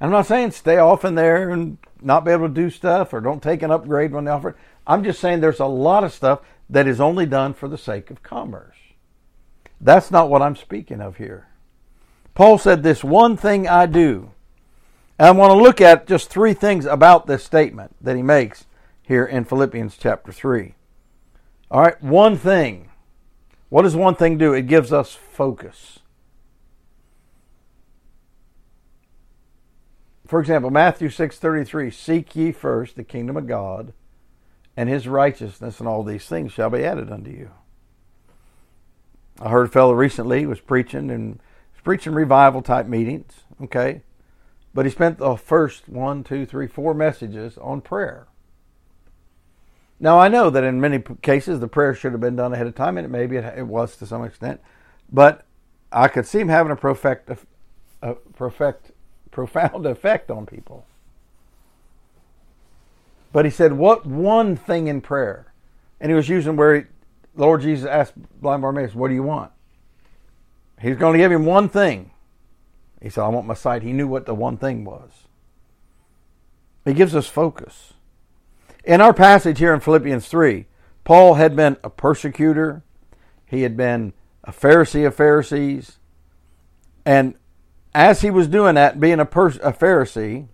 I'm 0.00 0.10
not 0.10 0.26
saying 0.26 0.50
stay 0.50 0.76
off 0.76 1.04
in 1.04 1.14
there 1.14 1.50
and 1.50 1.78
not 2.02 2.24
be 2.24 2.30
able 2.30 2.48
to 2.48 2.54
do 2.54 2.70
stuff 2.70 3.12
or 3.12 3.20
don't 3.20 3.42
take 3.42 3.62
an 3.62 3.70
upgrade 3.70 4.12
when 4.12 4.24
they 4.24 4.30
offer 4.30 4.50
it. 4.50 4.56
I'm 4.86 5.02
just 5.02 5.20
saying 5.20 5.40
there's 5.40 5.60
a 5.60 5.66
lot 5.66 6.04
of 6.04 6.12
stuff 6.12 6.40
that 6.68 6.86
is 6.86 7.00
only 7.00 7.26
done 7.26 7.54
for 7.54 7.68
the 7.68 7.78
sake 7.78 8.10
of 8.10 8.22
commerce. 8.22 8.76
That's 9.80 10.10
not 10.10 10.30
what 10.30 10.42
I'm 10.42 10.56
speaking 10.56 11.00
of 11.00 11.16
here. 11.16 11.48
Paul 12.36 12.58
said, 12.58 12.82
This 12.82 13.02
one 13.02 13.38
thing 13.38 13.66
I 13.66 13.86
do. 13.86 14.30
And 15.18 15.26
I 15.26 15.30
want 15.30 15.52
to 15.52 15.58
look 15.58 15.80
at 15.80 16.06
just 16.06 16.28
three 16.28 16.52
things 16.52 16.84
about 16.84 17.26
this 17.26 17.42
statement 17.42 17.96
that 18.02 18.14
he 18.14 18.22
makes 18.22 18.66
here 19.02 19.24
in 19.24 19.46
Philippians 19.46 19.96
chapter 19.96 20.30
3. 20.30 20.74
All 21.70 21.80
right, 21.80 22.00
one 22.02 22.36
thing. 22.36 22.90
What 23.70 23.82
does 23.82 23.96
one 23.96 24.14
thing 24.14 24.36
do? 24.36 24.52
It 24.52 24.66
gives 24.66 24.92
us 24.92 25.14
focus. 25.14 26.00
For 30.26 30.38
example, 30.38 30.70
Matthew 30.70 31.08
6:33, 31.08 31.90
"Seek 31.90 32.36
ye 32.36 32.52
first 32.52 32.96
the 32.96 33.04
kingdom 33.04 33.38
of 33.38 33.46
God 33.46 33.94
and 34.76 34.90
his 34.90 35.08
righteousness, 35.08 35.78
and 35.78 35.88
all 35.88 36.02
these 36.02 36.28
things 36.28 36.52
shall 36.52 36.68
be 36.68 36.84
added 36.84 37.10
unto 37.10 37.30
you." 37.30 37.50
I 39.40 39.48
heard 39.48 39.68
a 39.68 39.70
fellow 39.70 39.94
recently 39.94 40.44
was 40.44 40.60
preaching 40.60 41.10
and 41.10 41.40
preaching 41.86 42.14
revival 42.14 42.62
type 42.62 42.88
meetings, 42.88 43.44
okay? 43.62 44.02
But 44.74 44.86
he 44.86 44.90
spent 44.90 45.18
the 45.18 45.36
first 45.36 45.88
one, 45.88 46.24
two, 46.24 46.44
three, 46.44 46.66
four 46.66 46.94
messages 46.94 47.56
on 47.58 47.80
prayer. 47.80 48.26
Now 50.00 50.18
I 50.18 50.26
know 50.26 50.50
that 50.50 50.64
in 50.64 50.80
many 50.80 51.00
cases 51.22 51.60
the 51.60 51.68
prayer 51.68 51.94
should 51.94 52.10
have 52.10 52.20
been 52.20 52.34
done 52.34 52.52
ahead 52.52 52.66
of 52.66 52.74
time, 52.74 52.98
and 52.98 53.08
maybe 53.12 53.36
it, 53.36 53.68
was 53.68 53.96
to 53.98 54.06
some 54.06 54.24
extent, 54.24 54.60
but 55.12 55.46
I 55.92 56.08
could 56.08 56.26
see 56.26 56.40
him 56.40 56.48
having 56.48 56.72
a 56.72 56.76
perfect, 56.76 57.30
a 58.02 58.14
perfect, 58.34 58.90
profound 59.30 59.86
effect 59.94 60.28
on 60.28 60.44
people. 60.44 60.86
But 63.32 63.44
he 63.44 63.50
said, 63.52 63.74
"What 63.74 64.04
one 64.04 64.56
thing 64.56 64.88
in 64.88 65.02
prayer?" 65.02 65.52
And 66.00 66.10
he 66.10 66.16
was 66.16 66.28
using 66.28 66.56
where 66.56 66.74
he, 66.74 66.82
Lord 67.36 67.60
Jesus 67.60 67.88
asked 67.88 68.14
blind 68.40 68.62
Bartimaeus, 68.62 68.96
"What 68.96 69.06
do 69.06 69.14
you 69.14 69.22
want?" 69.22 69.52
He's 70.80 70.96
going 70.96 71.14
to 71.14 71.18
give 71.18 71.32
him 71.32 71.44
one 71.44 71.68
thing. 71.68 72.10
He 73.00 73.08
said, 73.08 73.22
"I 73.22 73.28
want 73.28 73.46
my 73.46 73.54
sight." 73.54 73.82
He 73.82 73.92
knew 73.92 74.06
what 74.06 74.26
the 74.26 74.34
one 74.34 74.56
thing 74.56 74.84
was. 74.84 75.10
He 76.84 76.94
gives 76.94 77.14
us 77.14 77.26
focus. 77.26 77.94
In 78.84 79.00
our 79.00 79.12
passage 79.12 79.58
here 79.58 79.74
in 79.74 79.80
Philippians 79.80 80.28
3, 80.28 80.66
Paul 81.02 81.34
had 81.34 81.56
been 81.56 81.76
a 81.82 81.90
persecutor, 81.90 82.84
he 83.44 83.62
had 83.62 83.76
been 83.76 84.12
a 84.44 84.52
Pharisee 84.52 85.04
of 85.06 85.14
Pharisees, 85.14 85.98
and 87.04 87.34
as 87.92 88.20
he 88.20 88.30
was 88.30 88.46
doing 88.46 88.76
that, 88.76 89.00
being 89.00 89.18
a, 89.18 89.24
pers- 89.24 89.58
a 89.62 89.72
Pharisee, 89.72 90.46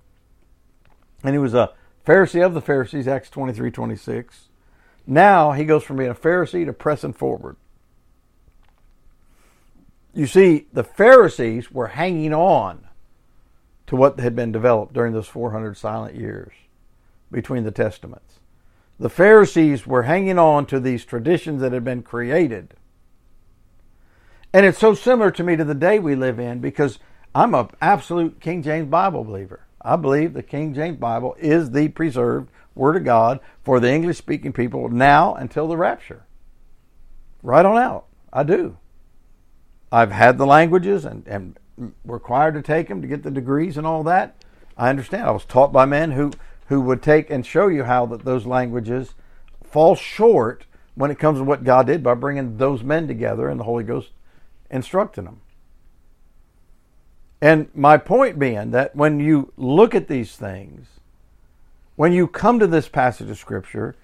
and 1.22 1.34
he 1.34 1.38
was 1.38 1.52
a 1.52 1.72
Pharisee 2.06 2.44
of 2.44 2.54
the 2.54 2.62
Pharisees, 2.62 3.06
Acts 3.06 3.28
23 3.28 3.70
26, 3.70 4.48
now 5.06 5.52
he 5.52 5.64
goes 5.64 5.84
from 5.84 5.98
being 5.98 6.10
a 6.10 6.14
Pharisee 6.14 6.64
to 6.64 6.72
pressing 6.72 7.12
forward. 7.12 7.56
You 10.14 10.26
see, 10.26 10.66
the 10.72 10.84
Pharisees 10.84 11.70
were 11.70 11.88
hanging 11.88 12.34
on 12.34 12.86
to 13.86 13.96
what 13.96 14.20
had 14.20 14.36
been 14.36 14.52
developed 14.52 14.92
during 14.92 15.12
those 15.12 15.28
400 15.28 15.76
silent 15.76 16.14
years 16.14 16.52
between 17.30 17.64
the 17.64 17.70
Testaments. 17.70 18.40
The 18.98 19.08
Pharisees 19.08 19.86
were 19.86 20.04
hanging 20.04 20.38
on 20.38 20.66
to 20.66 20.78
these 20.78 21.04
traditions 21.04 21.60
that 21.60 21.72
had 21.72 21.84
been 21.84 22.02
created. 22.02 22.74
And 24.52 24.66
it's 24.66 24.78
so 24.78 24.94
similar 24.94 25.30
to 25.32 25.42
me 25.42 25.56
to 25.56 25.64
the 25.64 25.74
day 25.74 25.98
we 25.98 26.14
live 26.14 26.38
in 26.38 26.60
because 26.60 26.98
I'm 27.34 27.54
an 27.54 27.68
absolute 27.80 28.38
King 28.40 28.62
James 28.62 28.88
Bible 28.88 29.24
believer. 29.24 29.66
I 29.80 29.96
believe 29.96 30.34
the 30.34 30.42
King 30.42 30.74
James 30.74 30.98
Bible 30.98 31.34
is 31.38 31.70
the 31.70 31.88
preserved 31.88 32.50
Word 32.74 32.96
of 32.96 33.04
God 33.04 33.40
for 33.64 33.80
the 33.80 33.90
English 33.90 34.18
speaking 34.18 34.52
people 34.52 34.88
now 34.88 35.34
until 35.34 35.66
the 35.66 35.76
rapture. 35.76 36.24
Right 37.42 37.64
on 37.64 37.78
out. 37.78 38.06
I 38.32 38.42
do. 38.44 38.76
I've 39.92 40.10
had 40.10 40.38
the 40.38 40.46
languages 40.46 41.04
and, 41.04 41.26
and 41.28 41.58
required 42.04 42.54
to 42.54 42.62
take 42.62 42.88
them 42.88 43.02
to 43.02 43.08
get 43.08 43.22
the 43.22 43.30
degrees 43.30 43.76
and 43.76 43.86
all 43.86 44.02
that. 44.04 44.42
I 44.76 44.88
understand. 44.88 45.24
I 45.24 45.30
was 45.30 45.44
taught 45.44 45.72
by 45.72 45.84
men 45.84 46.12
who 46.12 46.32
who 46.66 46.80
would 46.80 47.02
take 47.02 47.28
and 47.28 47.44
show 47.44 47.68
you 47.68 47.84
how 47.84 48.06
that 48.06 48.24
those 48.24 48.46
languages 48.46 49.14
fall 49.62 49.94
short 49.94 50.64
when 50.94 51.10
it 51.10 51.18
comes 51.18 51.38
to 51.38 51.44
what 51.44 51.64
God 51.64 51.86
did 51.86 52.02
by 52.02 52.14
bringing 52.14 52.56
those 52.56 52.82
men 52.82 53.06
together 53.06 53.48
and 53.48 53.60
the 53.60 53.64
Holy 53.64 53.84
Ghost 53.84 54.10
instructing 54.70 55.24
them. 55.24 55.42
And 57.42 57.68
my 57.74 57.98
point 57.98 58.38
being 58.38 58.70
that 58.70 58.96
when 58.96 59.20
you 59.20 59.52
look 59.58 59.94
at 59.94 60.08
these 60.08 60.36
things, 60.36 60.86
when 61.96 62.12
you 62.12 62.26
come 62.26 62.58
to 62.58 62.66
this 62.66 62.88
passage 62.88 63.28
of 63.28 63.36
Scripture, 63.36 63.94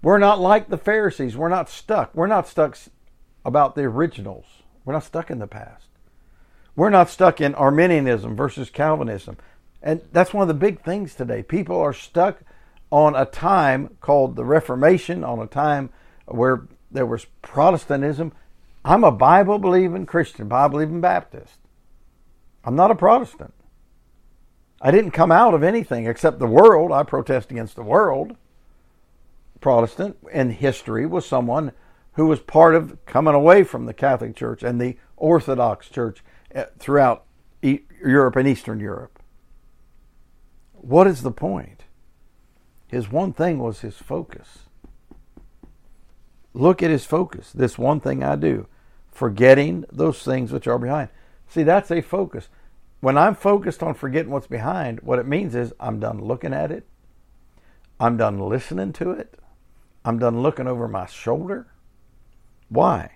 we're 0.00 0.18
not 0.18 0.40
like 0.40 0.68
the 0.68 0.78
Pharisees. 0.78 1.36
We're 1.36 1.48
not 1.48 1.68
stuck. 1.68 2.14
We're 2.14 2.28
not 2.28 2.48
stuck 2.48 2.78
about 3.44 3.74
the 3.74 3.82
originals. 3.82 4.46
We're 4.88 4.94
not 4.94 5.04
stuck 5.04 5.30
in 5.30 5.38
the 5.38 5.46
past. 5.46 5.84
We're 6.74 6.88
not 6.88 7.10
stuck 7.10 7.42
in 7.42 7.54
Arminianism 7.54 8.34
versus 8.34 8.70
Calvinism. 8.70 9.36
And 9.82 10.00
that's 10.12 10.32
one 10.32 10.40
of 10.40 10.48
the 10.48 10.54
big 10.54 10.82
things 10.82 11.14
today. 11.14 11.42
People 11.42 11.78
are 11.78 11.92
stuck 11.92 12.38
on 12.90 13.14
a 13.14 13.26
time 13.26 13.98
called 14.00 14.34
the 14.34 14.46
Reformation, 14.46 15.24
on 15.24 15.40
a 15.40 15.46
time 15.46 15.90
where 16.24 16.68
there 16.90 17.04
was 17.04 17.26
Protestantism. 17.42 18.32
I'm 18.82 19.04
a 19.04 19.12
Bible 19.12 19.58
believing 19.58 20.06
Christian, 20.06 20.48
Bible 20.48 20.78
believing 20.78 21.02
Baptist. 21.02 21.58
I'm 22.64 22.74
not 22.74 22.90
a 22.90 22.94
Protestant. 22.94 23.52
I 24.80 24.90
didn't 24.90 25.10
come 25.10 25.30
out 25.30 25.52
of 25.52 25.62
anything 25.62 26.06
except 26.06 26.38
the 26.38 26.46
world. 26.46 26.92
I 26.92 27.02
protest 27.02 27.50
against 27.50 27.76
the 27.76 27.82
world. 27.82 28.36
Protestant 29.60 30.16
in 30.32 30.48
history 30.48 31.04
was 31.04 31.26
someone 31.26 31.72
who 32.18 32.26
was 32.26 32.40
part 32.40 32.74
of 32.74 32.98
coming 33.06 33.32
away 33.32 33.62
from 33.62 33.86
the 33.86 33.94
Catholic 33.94 34.34
Church 34.34 34.64
and 34.64 34.80
the 34.80 34.96
Orthodox 35.16 35.88
Church 35.88 36.24
eh, 36.50 36.64
throughout 36.76 37.24
Europe 37.62 38.34
and 38.34 38.48
Eastern 38.48 38.80
Europe. 38.80 39.22
What 40.72 41.06
is 41.06 41.22
the 41.22 41.30
point? 41.30 41.84
His 42.88 43.08
one 43.08 43.32
thing 43.32 43.60
was 43.60 43.82
his 43.82 43.98
focus. 43.98 44.64
Look 46.52 46.82
at 46.82 46.90
his 46.90 47.04
focus. 47.04 47.52
This 47.52 47.78
one 47.78 48.00
thing 48.00 48.24
I 48.24 48.34
do, 48.34 48.66
forgetting 49.12 49.84
those 49.92 50.20
things 50.24 50.50
which 50.50 50.66
are 50.66 50.78
behind. 50.78 51.10
See, 51.46 51.62
that's 51.62 51.92
a 51.92 52.00
focus. 52.00 52.48
When 52.98 53.16
I'm 53.16 53.36
focused 53.36 53.80
on 53.80 53.94
forgetting 53.94 54.32
what's 54.32 54.48
behind, 54.48 55.02
what 55.02 55.20
it 55.20 55.26
means 55.26 55.54
is 55.54 55.72
I'm 55.78 56.00
done 56.00 56.20
looking 56.20 56.52
at 56.52 56.72
it. 56.72 56.84
I'm 58.00 58.16
done 58.16 58.40
listening 58.40 58.92
to 58.94 59.12
it. 59.12 59.38
I'm 60.04 60.18
done 60.18 60.42
looking 60.42 60.66
over 60.66 60.88
my 60.88 61.06
shoulder. 61.06 61.68
Why? 62.68 63.12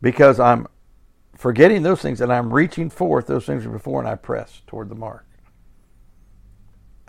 Because 0.00 0.40
I'm 0.40 0.66
forgetting 1.36 1.82
those 1.82 2.00
things 2.00 2.20
and 2.20 2.32
I'm 2.32 2.52
reaching 2.52 2.90
forth 2.90 3.26
those 3.26 3.46
things 3.46 3.66
before 3.66 4.00
and 4.00 4.08
I 4.08 4.16
press 4.16 4.62
toward 4.66 4.88
the 4.88 4.94
mark 4.94 5.28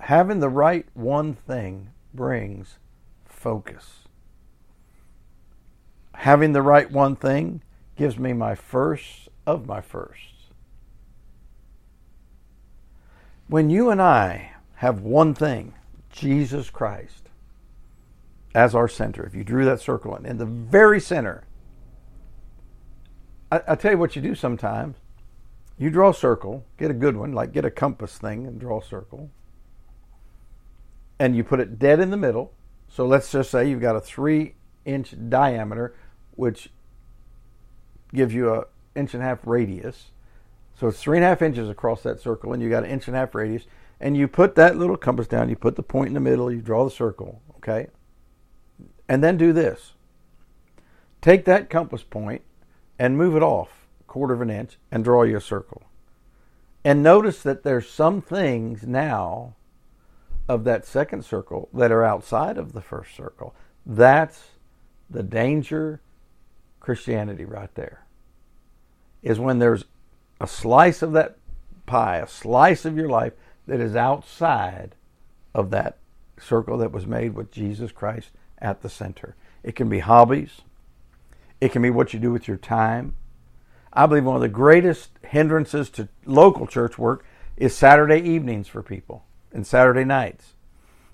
having 0.02 0.40
the 0.40 0.50
right 0.50 0.86
one 0.94 1.34
thing 1.34 1.90
brings 2.14 2.80
focus. 3.26 4.08
Having 6.16 6.54
the 6.54 6.62
right 6.62 6.90
one 6.90 7.16
thing 7.16 7.62
gives 7.96 8.18
me 8.18 8.34
my 8.34 8.56
first 8.56 9.30
of 9.46 9.66
my 9.66 9.82
firsts. 9.82 10.26
When 13.48 13.70
you 13.70 13.90
and 13.90 14.02
I 14.02 14.52
have 14.76 15.02
one 15.02 15.34
thing, 15.34 15.74
Jesus 16.12 16.70
Christ, 16.70 17.30
as 18.54 18.76
our 18.76 18.88
center, 18.88 19.24
if 19.26 19.36
you 19.36 19.44
drew 19.44 19.66
that 19.66 19.82
circle 19.82 20.16
in, 20.16 20.26
in 20.26 20.38
the 20.38 20.46
very 20.46 21.00
center, 21.00 21.46
I, 23.52 23.62
I 23.70 23.76
tell 23.76 23.92
you 23.92 23.98
what 23.98 24.16
you 24.16 24.22
do 24.22 24.36
sometimes. 24.36 24.98
You 25.78 25.90
draw 25.90 26.10
a 26.10 26.14
circle, 26.14 26.66
get 26.78 26.92
a 26.92 26.94
good 26.94 27.16
one, 27.16 27.32
like 27.32 27.54
get 27.54 27.66
a 27.66 27.72
compass 27.72 28.18
thing 28.18 28.46
and 28.46 28.60
draw 28.60 28.80
a 28.80 28.84
circle 28.84 29.30
and 31.20 31.36
you 31.36 31.44
put 31.44 31.60
it 31.60 31.78
dead 31.78 32.00
in 32.00 32.10
the 32.10 32.18
middle. 32.18 32.54
So 32.88 33.06
let's 33.06 33.32
just 33.32 33.52
say 33.52 33.70
you've 33.70 33.82
got 33.82 33.96
a 33.96 34.02
three 34.02 34.56
inch 34.86 35.14
diameter, 35.30 35.94
which 36.32 36.70
gives 38.14 38.34
you 38.34 38.54
a 38.54 38.66
inch 38.96 39.14
and 39.14 39.22
a 39.22 39.26
half 39.26 39.46
radius. 39.46 40.06
So 40.80 40.88
it's 40.88 41.02
three 41.02 41.18
and 41.18 41.26
a 41.26 41.28
half 41.28 41.42
inches 41.42 41.70
across 41.70 42.02
that 42.04 42.22
circle, 42.22 42.54
and 42.54 42.64
you 42.64 42.70
got 42.70 42.86
an 42.86 42.90
inch 42.90 43.08
and 43.08 43.16
a 43.16 43.20
half 43.20 43.36
radius. 43.36 43.66
And 44.00 44.16
you 44.16 44.30
put 44.30 44.56
that 44.56 44.78
little 44.78 44.96
compass 44.96 45.28
down, 45.28 45.50
you 45.50 45.58
put 45.58 45.76
the 45.76 45.84
point 45.84 46.08
in 46.08 46.14
the 46.14 46.22
middle, 46.22 46.50
you 46.50 46.62
draw 46.62 46.86
the 46.86 46.90
circle, 46.90 47.42
okay? 47.58 47.88
And 49.10 49.22
then 49.22 49.36
do 49.36 49.52
this. 49.52 49.92
Take 51.22 51.44
that 51.46 51.70
compass 51.70 52.02
point 52.02 52.44
and 53.00 53.18
move 53.18 53.36
it 53.36 53.42
off 53.42 53.88
a 54.02 54.04
quarter 54.04 54.34
of 54.34 54.42
an 54.42 54.50
inch 54.50 54.78
and 54.92 55.04
draw 55.04 55.24
you 55.24 55.38
a 55.38 55.42
circle. 55.42 55.84
And 56.84 57.02
notice 57.02 57.42
that 57.42 57.64
there's 57.64 57.90
some 57.90 58.22
things 58.22 58.86
now 58.86 59.56
of 60.48 60.66
that 60.66 60.86
second 60.86 61.24
circle 61.24 61.70
that 61.74 61.92
are 61.92 62.04
outside 62.04 62.58
of 62.58 62.74
the 62.74 62.82
first 62.82 63.16
circle. 63.16 63.56
That's 63.86 64.50
the 65.10 65.24
danger 65.24 66.02
Christianity 66.80 67.46
right 67.46 67.74
there. 67.76 68.06
Is 69.22 69.40
when 69.40 69.60
there's 69.60 69.86
a 70.42 70.48
slice 70.48 71.02
of 71.02 71.14
that 71.14 71.38
pie, 71.86 72.18
a 72.18 72.28
slice 72.28 72.86
of 72.86 72.98
your 72.98 73.10
life 73.10 73.34
that 73.68 73.80
is 73.80 73.96
outside 73.96 74.96
of 75.54 75.70
that 75.72 75.98
circle 76.40 76.78
that 76.78 76.92
was 76.92 77.06
made 77.06 77.36
with 77.36 77.52
Jesus 77.52 77.92
Christ 77.92 78.32
at 78.60 78.82
the 78.82 78.90
center. 78.90 79.36
It 79.64 79.76
can 79.76 79.90
be 79.90 80.00
hobbies, 80.00 80.62
it 81.62 81.72
can 81.72 81.82
be 81.82 81.90
what 81.90 82.14
you 82.14 82.20
do 82.20 82.32
with 82.32 82.48
your 82.48 82.58
time. 82.58 83.16
I 83.92 84.06
believe 84.06 84.26
one 84.26 84.36
of 84.36 84.42
the 84.42 84.48
greatest 84.48 85.10
hindrances 85.24 85.90
to 85.92 86.08
local 86.26 86.68
church 86.68 86.98
work 86.98 87.26
is 87.58 87.76
Saturday 87.76 88.20
evenings 88.20 88.68
for 88.68 88.82
people 88.82 89.26
and 89.52 89.66
Saturday 89.66 90.06
nights. 90.06 90.54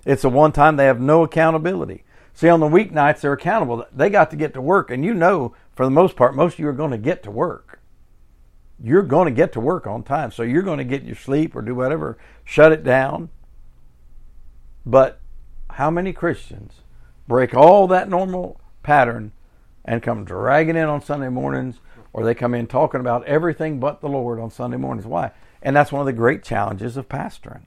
It's 0.04 0.22
the 0.22 0.28
one 0.28 0.52
time 0.52 0.76
they 0.76 0.84
have 0.84 1.00
no 1.00 1.22
accountability. 1.22 2.04
See, 2.32 2.48
on 2.48 2.60
the 2.60 2.68
weeknights, 2.68 3.20
they're 3.20 3.32
accountable. 3.32 3.86
They 3.92 4.10
got 4.10 4.30
to 4.30 4.36
get 4.36 4.54
to 4.54 4.60
work, 4.60 4.90
and 4.90 5.04
you 5.04 5.14
know, 5.14 5.54
for 5.74 5.84
the 5.86 5.90
most 5.90 6.16
part, 6.16 6.36
most 6.36 6.54
of 6.54 6.58
you 6.60 6.68
are 6.68 6.74
going 6.74 6.90
to 6.90 6.98
get 6.98 7.22
to 7.24 7.30
work. 7.30 7.80
You're 8.78 9.02
going 9.02 9.24
to 9.24 9.34
get 9.34 9.54
to 9.54 9.60
work 9.60 9.86
on 9.86 10.02
time. 10.02 10.30
So 10.30 10.42
you're 10.42 10.62
going 10.62 10.78
to 10.78 10.84
get 10.84 11.02
your 11.02 11.16
sleep 11.16 11.56
or 11.56 11.62
do 11.62 11.74
whatever, 11.74 12.18
shut 12.44 12.72
it 12.72 12.84
down. 12.84 13.30
But 14.84 15.18
how 15.70 15.90
many 15.90 16.12
Christians 16.12 16.82
break 17.26 17.54
all 17.54 17.88
that 17.88 18.08
normal 18.08 18.60
pattern 18.82 19.32
and 19.86 20.02
come 20.02 20.24
dragging 20.24 20.76
in 20.76 20.84
on 20.84 21.00
Sunday 21.00 21.28
mornings, 21.30 21.80
or 22.12 22.24
they 22.24 22.34
come 22.34 22.54
in 22.54 22.66
talking 22.66 23.00
about 23.00 23.24
everything 23.24 23.80
but 23.80 24.00
the 24.00 24.08
Lord 24.08 24.38
on 24.38 24.50
Sunday 24.50 24.76
mornings? 24.76 25.06
Why? 25.06 25.30
And 25.62 25.74
that's 25.74 25.92
one 25.92 26.00
of 26.00 26.06
the 26.06 26.12
great 26.12 26.42
challenges 26.42 26.96
of 26.96 27.08
pastoring. 27.08 27.62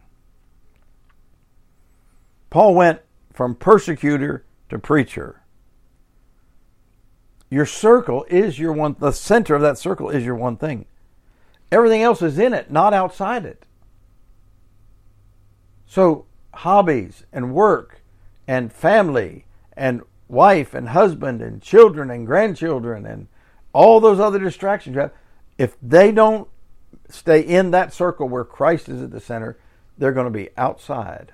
Paul 2.49 2.75
went 2.75 2.99
from 3.33 3.55
persecutor 3.55 4.43
to 4.69 4.77
preacher. 4.77 5.41
Your 7.49 7.65
circle 7.65 8.25
is 8.29 8.59
your 8.59 8.73
one, 8.73 8.95
the 8.99 9.11
center 9.11 9.55
of 9.55 9.61
that 9.61 9.77
circle 9.77 10.09
is 10.09 10.25
your 10.25 10.35
one 10.35 10.57
thing. 10.57 10.85
Everything 11.71 12.01
else 12.01 12.21
is 12.21 12.37
in 12.37 12.53
it, 12.53 12.71
not 12.71 12.93
outside 12.93 13.45
it. 13.45 13.65
So, 15.85 16.25
hobbies 16.53 17.25
and 17.31 17.53
work 17.53 18.01
and 18.47 18.71
family 18.71 19.45
and 19.73 20.01
wife 20.29 20.73
and 20.73 20.89
husband 20.89 21.41
and 21.41 21.61
children 21.61 22.09
and 22.09 22.25
grandchildren 22.25 23.05
and 23.05 23.27
all 23.73 23.99
those 23.99 24.19
other 24.19 24.39
distractions 24.39 24.95
you 24.95 25.01
have, 25.01 25.11
if 25.57 25.75
they 25.81 26.11
don't 26.11 26.47
stay 27.09 27.41
in 27.41 27.71
that 27.71 27.93
circle 27.93 28.29
where 28.29 28.45
Christ 28.45 28.87
is 28.87 29.01
at 29.01 29.11
the 29.11 29.19
center, 29.19 29.57
they're 29.97 30.13
going 30.13 30.25
to 30.25 30.31
be 30.31 30.49
outside 30.55 31.33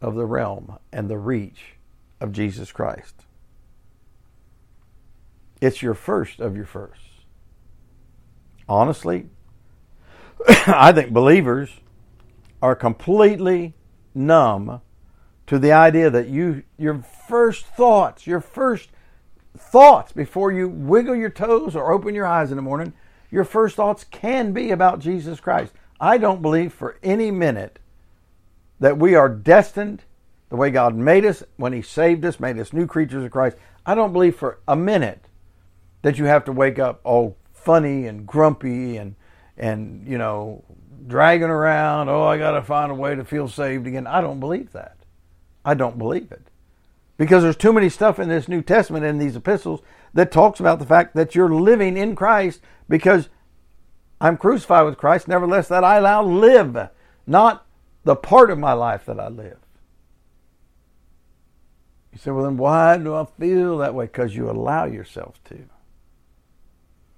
of 0.00 0.14
the 0.14 0.26
realm 0.26 0.78
and 0.92 1.08
the 1.08 1.18
reach 1.18 1.76
of 2.20 2.32
Jesus 2.32 2.70
Christ. 2.70 3.24
It's 5.60 5.82
your 5.82 5.94
first 5.94 6.38
of 6.38 6.54
your 6.54 6.66
first. 6.66 7.00
Honestly, 8.68 9.26
I 10.66 10.92
think 10.92 11.12
believers 11.12 11.70
are 12.60 12.74
completely 12.74 13.74
numb 14.14 14.80
to 15.46 15.58
the 15.58 15.72
idea 15.72 16.10
that 16.10 16.28
you 16.28 16.62
your 16.78 17.02
first 17.28 17.66
thoughts, 17.66 18.26
your 18.26 18.40
first 18.40 18.90
thoughts 19.56 20.12
before 20.12 20.52
you 20.52 20.68
wiggle 20.68 21.14
your 21.14 21.30
toes 21.30 21.74
or 21.74 21.92
open 21.92 22.14
your 22.14 22.26
eyes 22.26 22.50
in 22.50 22.56
the 22.56 22.62
morning, 22.62 22.92
your 23.30 23.44
first 23.44 23.76
thoughts 23.76 24.04
can 24.04 24.52
be 24.52 24.70
about 24.70 24.98
Jesus 24.98 25.40
Christ. 25.40 25.72
I 26.00 26.18
don't 26.18 26.42
believe 26.42 26.72
for 26.72 26.98
any 27.02 27.30
minute 27.30 27.78
that 28.80 28.98
we 28.98 29.14
are 29.14 29.28
destined 29.28 30.04
the 30.48 30.56
way 30.56 30.70
God 30.70 30.94
made 30.94 31.24
us 31.24 31.42
when 31.56 31.72
He 31.72 31.82
saved 31.82 32.24
us, 32.24 32.38
made 32.38 32.58
us 32.58 32.72
new 32.72 32.86
creatures 32.86 33.24
of 33.24 33.30
Christ. 33.30 33.56
I 33.84 33.94
don't 33.94 34.12
believe 34.12 34.36
for 34.36 34.60
a 34.68 34.76
minute 34.76 35.26
that 36.02 36.18
you 36.18 36.24
have 36.26 36.44
to 36.44 36.52
wake 36.52 36.78
up 36.78 37.00
all 37.04 37.36
funny 37.52 38.06
and 38.06 38.26
grumpy 38.26 38.96
and 38.96 39.16
and 39.56 40.06
you 40.06 40.18
know 40.18 40.64
dragging 41.06 41.48
around. 41.48 42.08
Oh, 42.08 42.24
I 42.24 42.38
got 42.38 42.52
to 42.52 42.62
find 42.62 42.92
a 42.92 42.94
way 42.94 43.14
to 43.14 43.24
feel 43.24 43.48
saved 43.48 43.86
again. 43.86 44.06
I 44.06 44.20
don't 44.20 44.40
believe 44.40 44.72
that. 44.72 44.95
I 45.66 45.74
don't 45.74 45.98
believe 45.98 46.30
it 46.30 46.46
because 47.16 47.42
there's 47.42 47.56
too 47.56 47.72
many 47.72 47.88
stuff 47.88 48.20
in 48.20 48.28
this 48.28 48.46
New 48.46 48.62
Testament 48.62 49.04
in 49.04 49.18
these 49.18 49.34
epistles 49.34 49.80
that 50.14 50.30
talks 50.30 50.60
about 50.60 50.78
the 50.78 50.86
fact 50.86 51.16
that 51.16 51.34
you're 51.34 51.52
living 51.52 51.96
in 51.96 52.14
Christ 52.14 52.60
because 52.88 53.28
I'm 54.20 54.36
crucified 54.36 54.84
with 54.84 54.96
Christ. 54.96 55.26
Nevertheless, 55.26 55.66
that 55.68 55.82
I 55.82 55.98
now 55.98 56.22
live, 56.22 56.88
not 57.26 57.66
the 58.04 58.14
part 58.14 58.50
of 58.50 58.58
my 58.58 58.72
life 58.74 59.04
that 59.06 59.18
I 59.18 59.28
live. 59.28 59.58
You 62.12 62.18
say, 62.18 62.30
well, 62.30 62.44
then 62.44 62.56
why 62.56 62.96
do 62.96 63.14
I 63.14 63.24
feel 63.24 63.78
that 63.78 63.92
way? 63.92 64.06
Because 64.06 64.36
you 64.36 64.48
allow 64.48 64.84
yourself 64.84 65.42
to. 65.46 65.58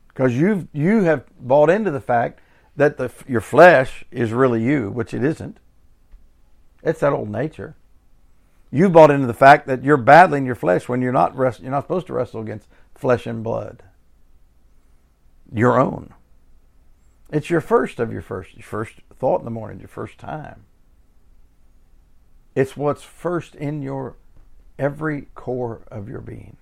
Because 0.08 0.34
you've 0.34 0.66
you 0.72 1.02
have 1.02 1.24
bought 1.38 1.70
into 1.70 1.90
the 1.90 2.00
fact 2.00 2.40
that 2.76 2.96
the 2.96 3.10
your 3.28 3.40
flesh 3.42 4.04
is 4.10 4.32
really 4.32 4.64
you, 4.64 4.90
which 4.90 5.12
it 5.12 5.22
isn't. 5.22 5.58
It's 6.82 7.00
that 7.00 7.12
old 7.12 7.28
nature. 7.28 7.76
You 8.70 8.90
bought 8.90 9.10
into 9.10 9.26
the 9.26 9.34
fact 9.34 9.66
that 9.66 9.82
you're 9.82 9.96
battling 9.96 10.44
your 10.44 10.54
flesh 10.54 10.88
when 10.88 11.00
you're 11.00 11.12
not 11.12 11.36
rest, 11.36 11.60
you're 11.60 11.70
not 11.70 11.84
supposed 11.84 12.06
to 12.08 12.12
wrestle 12.12 12.40
against 12.40 12.68
flesh 12.94 13.26
and 13.26 13.42
blood. 13.42 13.82
Your 15.52 15.80
own. 15.80 16.12
It's 17.30 17.50
your 17.50 17.60
first 17.60 17.98
of 17.98 18.12
your 18.12 18.22
first 18.22 18.54
your 18.54 18.62
first 18.62 18.94
thought 19.18 19.40
in 19.40 19.44
the 19.44 19.50
morning, 19.50 19.78
your 19.78 19.88
first 19.88 20.18
time. 20.18 20.64
It's 22.54 22.76
what's 22.76 23.02
first 23.02 23.54
in 23.54 23.82
your 23.82 24.16
every 24.78 25.28
core 25.34 25.82
of 25.90 26.08
your 26.08 26.20
being. 26.20 26.56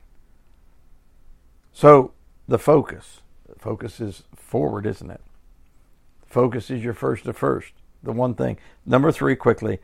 So 1.72 2.12
the 2.48 2.58
focus, 2.58 3.20
the 3.48 3.58
focus 3.58 4.00
is 4.00 4.22
forward, 4.34 4.86
isn't 4.86 5.10
it? 5.10 5.20
Focus 6.26 6.70
is 6.70 6.82
your 6.82 6.94
first 6.94 7.26
of 7.26 7.36
first, 7.36 7.72
the 8.02 8.12
one 8.12 8.34
thing. 8.34 8.58
Number 8.84 9.12
three, 9.12 9.36
quickly, 9.36 9.78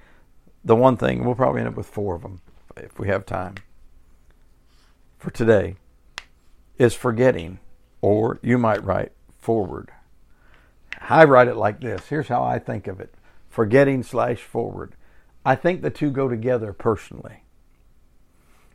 the 0.64 0.76
one 0.76 0.96
thing. 0.96 1.24
We'll 1.24 1.34
probably 1.34 1.60
end 1.60 1.68
up 1.68 1.76
with 1.76 1.86
four 1.86 2.14
of 2.14 2.22
them 2.22 2.40
if 2.76 2.98
we 2.98 3.08
have 3.08 3.26
time 3.26 3.56
for 5.18 5.30
today. 5.30 5.76
Is 6.78 6.94
forgetting, 6.94 7.60
or 8.00 8.40
you 8.42 8.58
might 8.58 8.82
write 8.82 9.12
forward. 9.38 9.90
I 11.08 11.24
write 11.24 11.48
it 11.48 11.56
like 11.56 11.80
this. 11.80 12.08
Here's 12.08 12.28
how 12.28 12.42
I 12.42 12.58
think 12.58 12.86
of 12.86 12.98
it: 13.00 13.14
forgetting 13.48 14.02
slash 14.02 14.38
forward. 14.38 14.94
I 15.44 15.54
think 15.54 15.82
the 15.82 15.90
two 15.90 16.10
go 16.10 16.28
together 16.28 16.72
personally. 16.72 17.44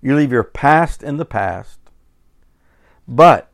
You 0.02 0.15
leave 0.15 0.32
your 0.32 0.43
past 0.43 1.02
in 1.02 1.17
the 1.17 1.26
past, 1.26 1.80
but 3.08 3.52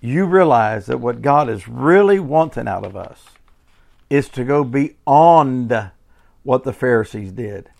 you 0.00 0.26
realize 0.26 0.86
that 0.86 1.00
what 1.00 1.22
God 1.22 1.50
is 1.50 1.66
really 1.66 2.20
wanting 2.20 2.68
out 2.68 2.84
of 2.84 2.94
us 2.94 3.30
is 4.10 4.28
to 4.30 4.44
go 4.44 4.62
beyond 4.62 5.90
what 6.44 6.62
the 6.62 6.72
Pharisees 6.72 7.32
did. 7.32 7.70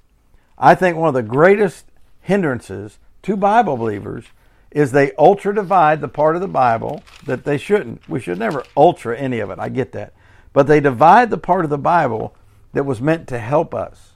I 0.59 0.75
think 0.75 0.97
one 0.97 1.09
of 1.09 1.15
the 1.15 1.23
greatest 1.23 1.87
hindrances 2.21 2.99
to 3.23 3.37
Bible 3.37 3.77
believers 3.77 4.25
is 4.73 4.91
they 4.91 5.13
ultra 5.13 5.55
divide 5.55 6.01
the 6.01 6.09
part 6.09 6.35
of 6.35 6.43
the 6.43 6.49
Bible 6.49 7.05
that 7.25 7.45
they 7.45 7.57
shouldn't. 7.57 8.09
We 8.09 8.19
should 8.19 8.39
never 8.39 8.65
ultra 8.77 9.17
any 9.17 9.39
of 9.39 9.51
it. 9.51 9.59
I 9.61 9.69
get 9.69 9.93
that. 9.93 10.13
But 10.53 10.67
they 10.67 10.81
divide 10.81 11.31
the 11.31 11.39
part 11.39 11.65
of 11.65 11.71
the 11.71 11.79
Bible 11.79 12.35
that 12.73 12.85
was 12.85 13.01
meant 13.01 13.29
to 13.29 13.39
help 13.39 13.73
us. 13.73 14.15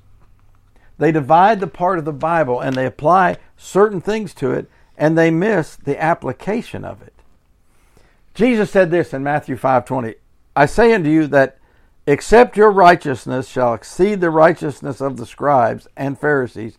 They 0.98 1.12
divide 1.12 1.60
the 1.60 1.68
part 1.68 1.98
of 1.98 2.04
the 2.04 2.12
Bible 2.12 2.60
and 2.60 2.74
they 2.74 2.86
apply 2.86 3.36
certain 3.56 4.00
things 4.00 4.34
to 4.34 4.50
it 4.50 4.68
and 4.96 5.16
they 5.16 5.30
miss 5.30 5.76
the 5.76 6.00
application 6.02 6.84
of 6.84 7.02
it. 7.02 7.14
Jesus 8.34 8.70
said 8.70 8.90
this 8.90 9.14
in 9.14 9.22
Matthew 9.22 9.56
5:20, 9.56 10.16
I 10.56 10.66
say 10.66 10.92
unto 10.92 11.08
you 11.08 11.28
that 11.28 11.57
except 12.08 12.56
your 12.56 12.70
righteousness 12.70 13.48
shall 13.48 13.74
exceed 13.74 14.20
the 14.20 14.30
righteousness 14.30 15.02
of 15.02 15.18
the 15.18 15.26
scribes 15.26 15.86
and 15.94 16.18
Pharisees, 16.18 16.78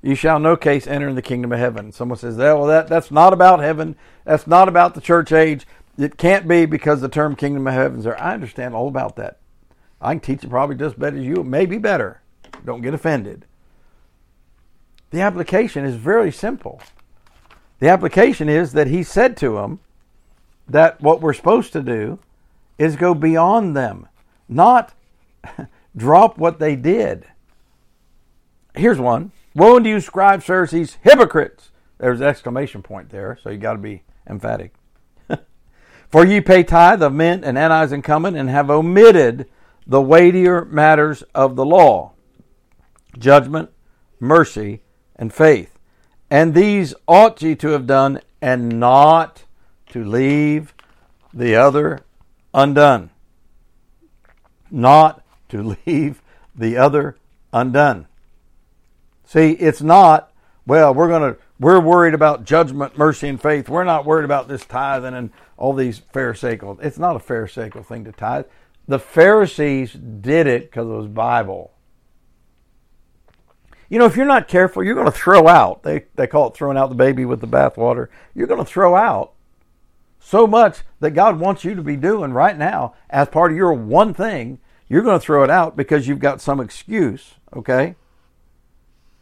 you 0.00 0.14
shall 0.14 0.38
no 0.38 0.56
case 0.56 0.86
enter 0.86 1.08
in 1.08 1.14
the 1.14 1.20
kingdom 1.20 1.52
of 1.52 1.58
heaven. 1.58 1.92
Someone 1.92 2.18
says, 2.18 2.38
that, 2.38 2.56
well, 2.56 2.66
that, 2.66 2.88
that's 2.88 3.10
not 3.10 3.34
about 3.34 3.60
heaven. 3.60 3.96
That's 4.24 4.46
not 4.46 4.68
about 4.68 4.94
the 4.94 5.00
church 5.02 5.30
age. 5.30 5.66
It 5.98 6.16
can't 6.16 6.48
be 6.48 6.64
because 6.64 7.02
the 7.02 7.08
term 7.10 7.36
kingdom 7.36 7.66
of 7.66 7.74
heaven 7.74 7.98
is 7.98 8.04
there. 8.04 8.20
I 8.20 8.32
understand 8.32 8.74
all 8.74 8.88
about 8.88 9.16
that. 9.16 9.38
I 10.00 10.14
can 10.14 10.20
teach 10.20 10.42
it 10.42 10.48
probably 10.48 10.76
just 10.76 10.94
as 10.94 10.98
better 10.98 11.18
as 11.18 11.24
you, 11.24 11.44
maybe 11.44 11.76
better. 11.76 12.22
Don't 12.64 12.80
get 12.80 12.94
offended. 12.94 13.44
The 15.10 15.20
application 15.20 15.84
is 15.84 15.96
very 15.96 16.32
simple. 16.32 16.80
The 17.78 17.88
application 17.88 18.48
is 18.48 18.72
that 18.72 18.86
he 18.86 19.02
said 19.02 19.36
to 19.36 19.56
them 19.56 19.80
that 20.66 21.00
what 21.02 21.20
we're 21.20 21.34
supposed 21.34 21.74
to 21.74 21.82
do 21.82 22.18
is 22.78 22.96
go 22.96 23.12
beyond 23.12 23.76
them, 23.76 24.08
not 24.48 24.94
drop 25.96 26.38
what 26.38 26.58
they 26.58 26.76
did. 26.76 27.26
Here's 28.74 28.98
one. 28.98 29.32
Woe 29.54 29.76
unto 29.76 29.90
you, 29.90 30.00
scribes, 30.00 30.44
Pharisees, 30.44 30.96
hypocrites. 31.02 31.70
There's 31.98 32.20
an 32.20 32.26
exclamation 32.26 32.82
point 32.82 33.10
there, 33.10 33.38
so 33.42 33.50
you 33.50 33.58
got 33.58 33.74
to 33.74 33.78
be 33.78 34.02
emphatic. 34.26 34.72
For 36.08 36.24
ye 36.24 36.40
pay 36.40 36.62
tithe 36.62 37.02
of 37.02 37.12
mint 37.12 37.44
and 37.44 37.58
anise 37.58 37.92
and 37.92 38.02
cumin, 38.02 38.34
and 38.34 38.48
have 38.48 38.70
omitted 38.70 39.48
the 39.86 40.00
weightier 40.00 40.64
matters 40.64 41.22
of 41.34 41.56
the 41.56 41.64
law 41.64 42.12
judgment, 43.18 43.70
mercy, 44.18 44.80
and 45.16 45.32
faith. 45.32 45.78
And 46.30 46.54
these 46.54 46.94
ought 47.06 47.42
ye 47.42 47.54
to 47.56 47.68
have 47.68 47.86
done, 47.86 48.20
and 48.40 48.80
not 48.80 49.44
to 49.90 50.02
leave 50.02 50.74
the 51.32 51.54
other 51.54 52.00
undone. 52.54 53.10
Not 54.72 55.22
to 55.50 55.76
leave 55.86 56.22
the 56.54 56.76
other 56.76 57.16
undone. 57.52 58.06
See, 59.24 59.52
it's 59.52 59.82
not, 59.82 60.32
well, 60.66 60.92
we're 60.92 61.08
going 61.08 61.34
to, 61.34 61.40
we're 61.60 61.78
worried 61.78 62.14
about 62.14 62.44
judgment, 62.44 62.98
mercy, 62.98 63.28
and 63.28 63.40
faith. 63.40 63.68
We're 63.68 63.84
not 63.84 64.04
worried 64.04 64.24
about 64.24 64.48
this 64.48 64.64
tithing 64.64 65.14
and 65.14 65.30
all 65.56 65.74
these 65.74 66.00
Pharisaical. 66.12 66.78
It's 66.82 66.98
not 66.98 67.14
a 67.14 67.20
Pharisaical 67.20 67.82
thing 67.84 68.04
to 68.04 68.12
tithe. 68.12 68.46
The 68.88 68.98
Pharisees 68.98 69.92
did 69.92 70.46
it 70.46 70.62
because 70.62 70.88
it 70.88 70.92
was 70.92 71.06
Bible. 71.06 71.72
You 73.88 73.98
know, 73.98 74.06
if 74.06 74.16
you're 74.16 74.26
not 74.26 74.48
careful, 74.48 74.82
you're 74.82 74.94
going 74.94 75.06
to 75.06 75.12
throw 75.12 75.46
out. 75.46 75.82
They, 75.82 76.06
they 76.14 76.26
call 76.26 76.48
it 76.48 76.54
throwing 76.54 76.78
out 76.78 76.88
the 76.88 76.94
baby 76.94 77.24
with 77.26 77.40
the 77.40 77.46
bathwater. 77.46 78.08
You're 78.34 78.46
going 78.46 78.64
to 78.64 78.70
throw 78.70 78.96
out 78.96 79.34
so 80.22 80.46
much 80.46 80.78
that 81.00 81.10
God 81.10 81.38
wants 81.38 81.64
you 81.64 81.74
to 81.74 81.82
be 81.82 81.96
doing 81.96 82.32
right 82.32 82.56
now 82.56 82.94
as 83.10 83.28
part 83.28 83.50
of 83.50 83.56
your 83.56 83.72
one 83.72 84.14
thing. 84.14 84.58
You're 84.88 85.02
going 85.02 85.18
to 85.18 85.24
throw 85.24 85.42
it 85.42 85.50
out 85.50 85.76
because 85.76 86.06
you've 86.06 86.20
got 86.20 86.40
some 86.40 86.60
excuse, 86.60 87.34
okay, 87.54 87.96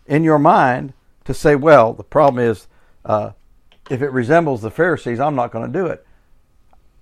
in 0.07 0.25
your 0.25 0.39
mind 0.39 0.93
to 1.25 1.33
say, 1.33 1.57
well, 1.57 1.93
the 1.93 2.03
problem 2.03 2.45
is 2.45 2.67
uh, 3.05 3.31
if 3.89 4.03
it 4.03 4.11
resembles 4.11 4.63
the 4.63 4.71
Pharisees, 4.71 5.21
I'm 5.21 5.35
not 5.35 5.53
going 5.53 5.67
to 5.67 5.79
do 5.79 5.87
it. 5.87 6.07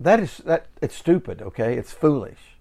That 0.01 0.21
is 0.21 0.39
that 0.39 0.67
it's 0.81 0.95
stupid, 0.95 1.43
okay? 1.43 1.77
It's 1.77 1.93
foolish. 1.93 2.59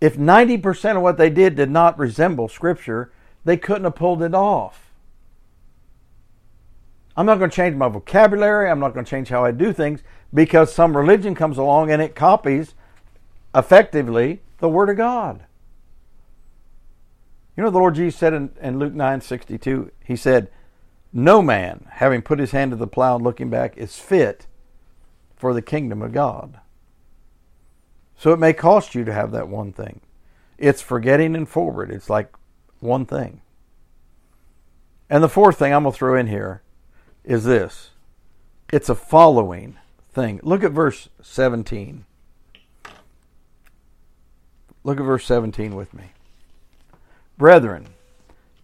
If 0.00 0.16
90% 0.16 0.96
of 0.96 1.02
what 1.02 1.18
they 1.18 1.30
did 1.30 1.56
did 1.56 1.70
not 1.70 1.98
resemble 1.98 2.48
Scripture, 2.48 3.12
they 3.44 3.56
couldn't 3.56 3.84
have 3.84 3.96
pulled 3.96 4.22
it 4.22 4.34
off. 4.34 4.89
I'm 7.20 7.26
not 7.26 7.38
going 7.38 7.50
to 7.50 7.54
change 7.54 7.76
my 7.76 7.86
vocabulary. 7.86 8.70
I'm 8.70 8.80
not 8.80 8.94
going 8.94 9.04
to 9.04 9.10
change 9.10 9.28
how 9.28 9.44
I 9.44 9.50
do 9.50 9.74
things 9.74 10.02
because 10.32 10.72
some 10.72 10.96
religion 10.96 11.34
comes 11.34 11.58
along 11.58 11.90
and 11.90 12.00
it 12.00 12.14
copies 12.14 12.72
effectively 13.54 14.40
the 14.56 14.70
Word 14.70 14.88
of 14.88 14.96
God. 14.96 15.44
You 17.54 17.62
know, 17.62 17.68
the 17.68 17.78
Lord 17.78 17.96
Jesus 17.96 18.18
said 18.18 18.32
in, 18.32 18.48
in 18.62 18.78
Luke 18.78 18.94
9 18.94 19.20
62, 19.20 19.90
He 20.02 20.16
said, 20.16 20.50
No 21.12 21.42
man, 21.42 21.86
having 21.90 22.22
put 22.22 22.38
his 22.38 22.52
hand 22.52 22.70
to 22.70 22.76
the 22.78 22.86
plow 22.86 23.16
and 23.16 23.22
looking 23.22 23.50
back, 23.50 23.76
is 23.76 23.98
fit 23.98 24.46
for 25.36 25.52
the 25.52 25.60
kingdom 25.60 26.00
of 26.00 26.12
God. 26.12 26.58
So 28.16 28.32
it 28.32 28.38
may 28.38 28.54
cost 28.54 28.94
you 28.94 29.04
to 29.04 29.12
have 29.12 29.30
that 29.32 29.46
one 29.46 29.74
thing. 29.74 30.00
It's 30.56 30.80
forgetting 30.80 31.36
and 31.36 31.46
forward. 31.46 31.90
It's 31.90 32.08
like 32.08 32.34
one 32.78 33.04
thing. 33.04 33.42
And 35.10 35.22
the 35.22 35.28
fourth 35.28 35.58
thing 35.58 35.74
I'm 35.74 35.82
going 35.82 35.92
to 35.92 35.98
throw 35.98 36.16
in 36.16 36.28
here 36.28 36.62
is 37.24 37.44
this 37.44 37.90
it's 38.72 38.88
a 38.88 38.94
following 38.94 39.76
thing. 40.12 40.40
Look 40.42 40.62
at 40.62 40.72
verse 40.72 41.08
17. 41.22 42.04
Look 44.82 44.98
at 44.98 45.04
verse 45.04 45.26
17 45.26 45.74
with 45.74 45.92
me. 45.92 46.12
Brethren, 47.36 47.88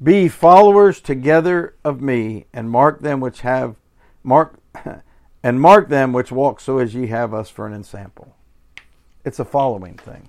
be 0.03 0.29
followers 0.29 1.01
together 1.01 1.75
of 1.85 2.01
me, 2.01 2.47
and 2.53 2.71
mark 2.71 3.01
them 3.01 3.21
which 3.21 3.41
have 3.41 3.77
mark 4.23 4.59
and 5.43 5.61
mark 5.61 5.89
them 5.89 6.13
which 6.13 6.31
walk 6.31 6.61
so 6.61 6.79
as 6.79 6.95
ye 6.95 7.07
have 7.09 7.35
us 7.35 7.49
for 7.49 7.67
an 7.67 7.73
ensample. 7.73 8.35
It's 9.25 9.39
a 9.39 9.45
following 9.45 9.95
thing. 9.95 10.29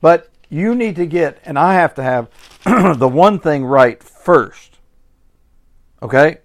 But 0.00 0.30
you 0.48 0.74
need 0.74 0.96
to 0.96 1.06
get, 1.06 1.40
and 1.44 1.58
I 1.58 1.74
have 1.74 1.94
to 1.94 2.02
have 2.02 2.30
the 2.98 3.08
one 3.08 3.38
thing 3.38 3.64
right 3.64 4.02
first. 4.02 4.78
Okay? 6.02 6.38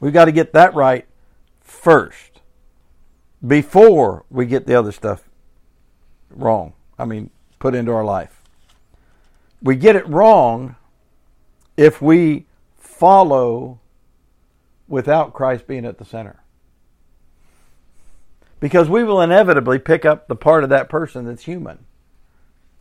We've 0.00 0.12
got 0.12 0.26
to 0.26 0.32
get 0.32 0.52
that 0.52 0.74
right 0.74 1.06
first 1.60 2.40
before 3.46 4.24
we 4.30 4.46
get 4.46 4.66
the 4.66 4.74
other 4.74 4.92
stuff 4.92 5.28
wrong. 6.30 6.72
I 6.98 7.04
mean, 7.04 7.30
put 7.58 7.74
into 7.74 7.92
our 7.92 8.04
life. 8.04 8.42
We 9.62 9.76
get 9.76 9.96
it 9.96 10.06
wrong 10.08 10.76
if 11.76 12.00
we 12.00 12.46
follow 12.76 13.80
without 14.86 15.32
Christ 15.32 15.66
being 15.66 15.84
at 15.84 15.98
the 15.98 16.04
center 16.04 16.42
because 18.60 18.88
we 18.88 19.04
will 19.04 19.20
inevitably 19.20 19.78
pick 19.78 20.04
up 20.04 20.26
the 20.26 20.36
part 20.36 20.64
of 20.64 20.70
that 20.70 20.88
person 20.88 21.24
that's 21.24 21.44
human 21.44 21.84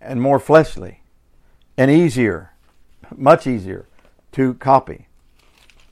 and 0.01 0.21
more 0.21 0.39
fleshly 0.39 1.01
and 1.77 1.91
easier, 1.91 2.53
much 3.15 3.45
easier 3.45 3.85
to 4.31 4.55
copy. 4.55 5.06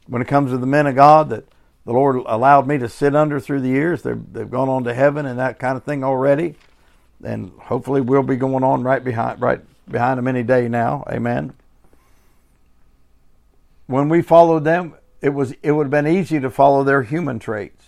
When 0.07 0.21
it 0.21 0.27
comes 0.27 0.51
to 0.51 0.57
the 0.57 0.67
men 0.67 0.87
of 0.87 0.95
God 0.95 1.29
that 1.29 1.45
the 1.85 1.93
Lord 1.93 2.17
allowed 2.25 2.67
me 2.67 2.77
to 2.79 2.89
sit 2.89 3.15
under 3.15 3.39
through 3.39 3.61
the 3.61 3.69
years, 3.69 4.03
they've 4.03 4.49
gone 4.49 4.69
on 4.69 4.83
to 4.85 4.93
heaven 4.93 5.25
and 5.25 5.39
that 5.39 5.59
kind 5.59 5.77
of 5.77 5.83
thing 5.83 6.03
already, 6.03 6.55
and 7.23 7.51
hopefully 7.59 8.01
we'll 8.01 8.23
be 8.23 8.35
going 8.35 8.63
on 8.63 8.83
right 8.83 9.03
behind 9.03 9.41
right 9.41 9.61
behind 9.89 10.17
them 10.17 10.27
any 10.27 10.43
day 10.43 10.67
now. 10.67 11.03
Amen. 11.07 11.53
When 13.87 14.09
we 14.09 14.21
followed 14.21 14.63
them, 14.63 14.95
it 15.21 15.29
was 15.29 15.53
it 15.61 15.71
would 15.71 15.85
have 15.85 15.91
been 15.91 16.07
easy 16.07 16.39
to 16.39 16.49
follow 16.49 16.83
their 16.83 17.03
human 17.03 17.39
traits 17.39 17.85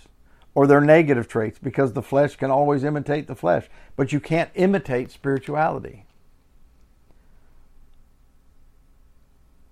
or 0.53 0.65
their 0.67 0.81
negative 0.81 1.27
traits 1.27 1.59
because 1.59 1.93
the 1.93 2.01
flesh 2.01 2.35
can 2.35 2.49
always 2.49 2.83
imitate 2.83 3.27
the 3.27 3.35
flesh, 3.35 3.67
but 3.95 4.11
you 4.11 4.19
can't 4.19 4.49
imitate 4.55 5.11
spirituality. 5.11 6.05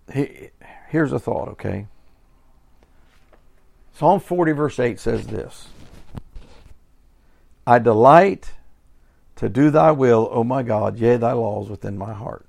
Here's 0.07 1.11
a 1.11 1.19
thought, 1.19 1.47
okay? 1.49 1.87
Psalm 3.97 4.19
40, 4.19 4.51
verse 4.51 4.77
8 4.77 4.99
says 4.99 5.27
this 5.27 5.69
I 7.65 7.79
delight 7.79 8.51
to 9.37 9.47
do 9.47 9.71
thy 9.71 9.91
will, 9.91 10.27
O 10.31 10.43
my 10.43 10.63
God, 10.63 10.97
yea, 10.97 11.15
thy 11.17 11.31
laws 11.31 11.69
within 11.69 11.97
my 11.97 12.13
heart. 12.13 12.45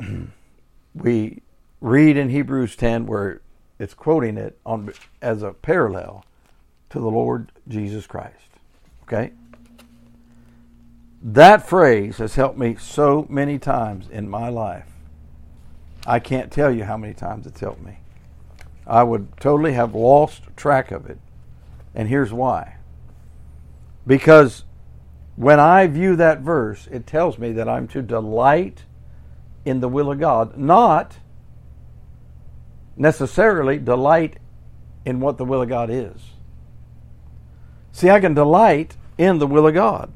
we 0.94 1.42
read 1.80 2.16
in 2.16 2.30
Hebrews 2.30 2.76
10 2.76 3.06
where 3.06 3.40
it's 3.78 3.94
quoting 3.94 4.36
it 4.36 4.58
on 4.64 4.92
as 5.20 5.42
a 5.42 5.52
parallel 5.52 6.24
to 6.90 7.00
the 7.00 7.10
Lord 7.10 7.50
Jesus 7.66 8.06
Christ. 8.06 8.38
Okay? 9.02 9.32
That 11.20 11.68
phrase 11.68 12.18
has 12.18 12.36
helped 12.36 12.58
me 12.58 12.76
so 12.78 13.26
many 13.28 13.58
times 13.58 14.08
in 14.08 14.28
my 14.28 14.48
life. 14.48 14.86
I 16.06 16.20
can't 16.20 16.52
tell 16.52 16.70
you 16.70 16.84
how 16.84 16.96
many 16.96 17.14
times 17.14 17.46
it's 17.46 17.60
helped 17.60 17.82
me. 17.82 17.98
I 18.86 19.02
would 19.02 19.28
totally 19.40 19.72
have 19.72 19.94
lost 19.94 20.42
track 20.56 20.90
of 20.90 21.06
it. 21.06 21.18
And 21.94 22.08
here's 22.08 22.32
why. 22.32 22.76
Because 24.06 24.64
when 25.36 25.58
I 25.58 25.86
view 25.86 26.16
that 26.16 26.40
verse, 26.40 26.86
it 26.90 27.06
tells 27.06 27.38
me 27.38 27.52
that 27.52 27.68
I'm 27.68 27.88
to 27.88 28.02
delight 28.02 28.84
in 29.64 29.80
the 29.80 29.88
will 29.88 30.12
of 30.12 30.20
God, 30.20 30.56
not 30.56 31.18
necessarily 32.96 33.78
delight 33.78 34.38
in 35.04 35.20
what 35.20 35.38
the 35.38 35.44
will 35.44 35.62
of 35.62 35.68
God 35.68 35.90
is. 35.90 36.20
See, 37.92 38.10
I 38.10 38.20
can 38.20 38.34
delight 38.34 38.96
in 39.16 39.38
the 39.38 39.46
will 39.46 39.66
of 39.66 39.74
God. 39.74 40.12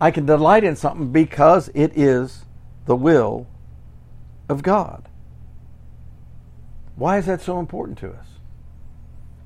I 0.00 0.10
can 0.10 0.26
delight 0.26 0.64
in 0.64 0.74
something 0.74 1.12
because 1.12 1.70
it 1.74 1.96
is 1.96 2.44
the 2.86 2.96
will 2.96 3.46
of 4.48 4.62
God. 4.62 5.08
Why 7.02 7.18
is 7.18 7.26
that 7.26 7.40
so 7.40 7.58
important 7.58 7.98
to 7.98 8.12
us? 8.12 8.26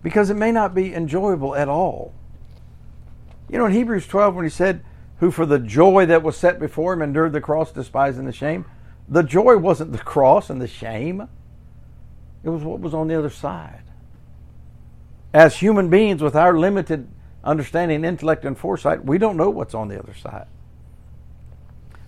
Because 0.02 0.28
it 0.28 0.34
may 0.34 0.52
not 0.52 0.74
be 0.74 0.94
enjoyable 0.94 1.56
at 1.56 1.70
all. 1.70 2.12
You 3.48 3.56
know, 3.56 3.64
in 3.64 3.72
Hebrews 3.72 4.06
12, 4.06 4.34
when 4.34 4.44
he 4.44 4.50
said, 4.50 4.84
Who 5.20 5.30
for 5.30 5.46
the 5.46 5.58
joy 5.58 6.04
that 6.04 6.22
was 6.22 6.36
set 6.36 6.60
before 6.60 6.92
him 6.92 7.00
endured 7.00 7.32
the 7.32 7.40
cross, 7.40 7.72
despising 7.72 8.26
the 8.26 8.32
shame, 8.32 8.66
the 9.08 9.22
joy 9.22 9.56
wasn't 9.56 9.92
the 9.92 9.98
cross 9.98 10.50
and 10.50 10.60
the 10.60 10.68
shame, 10.68 11.30
it 12.44 12.50
was 12.50 12.62
what 12.62 12.80
was 12.80 12.92
on 12.92 13.08
the 13.08 13.18
other 13.18 13.30
side. 13.30 13.84
As 15.32 15.56
human 15.56 15.88
beings 15.88 16.22
with 16.22 16.36
our 16.36 16.58
limited 16.58 17.08
understanding, 17.42 18.04
intellect, 18.04 18.44
and 18.44 18.58
foresight, 18.58 19.06
we 19.06 19.16
don't 19.16 19.38
know 19.38 19.48
what's 19.48 19.74
on 19.74 19.88
the 19.88 19.98
other 19.98 20.12
side. 20.12 20.48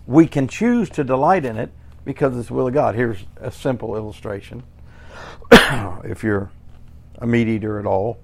We 0.06 0.26
can 0.26 0.46
choose 0.46 0.90
to 0.90 1.04
delight 1.04 1.46
in 1.46 1.56
it 1.56 1.70
because 2.04 2.36
it's 2.36 2.48
the 2.48 2.54
will 2.54 2.68
of 2.68 2.74
God. 2.74 2.96
Here's 2.96 3.24
a 3.40 3.50
simple 3.50 3.96
illustration. 3.96 4.62
if 6.04 6.22
you're 6.22 6.50
a 7.16 7.26
meat 7.26 7.48
eater 7.48 7.78
at 7.78 7.86
all, 7.86 8.18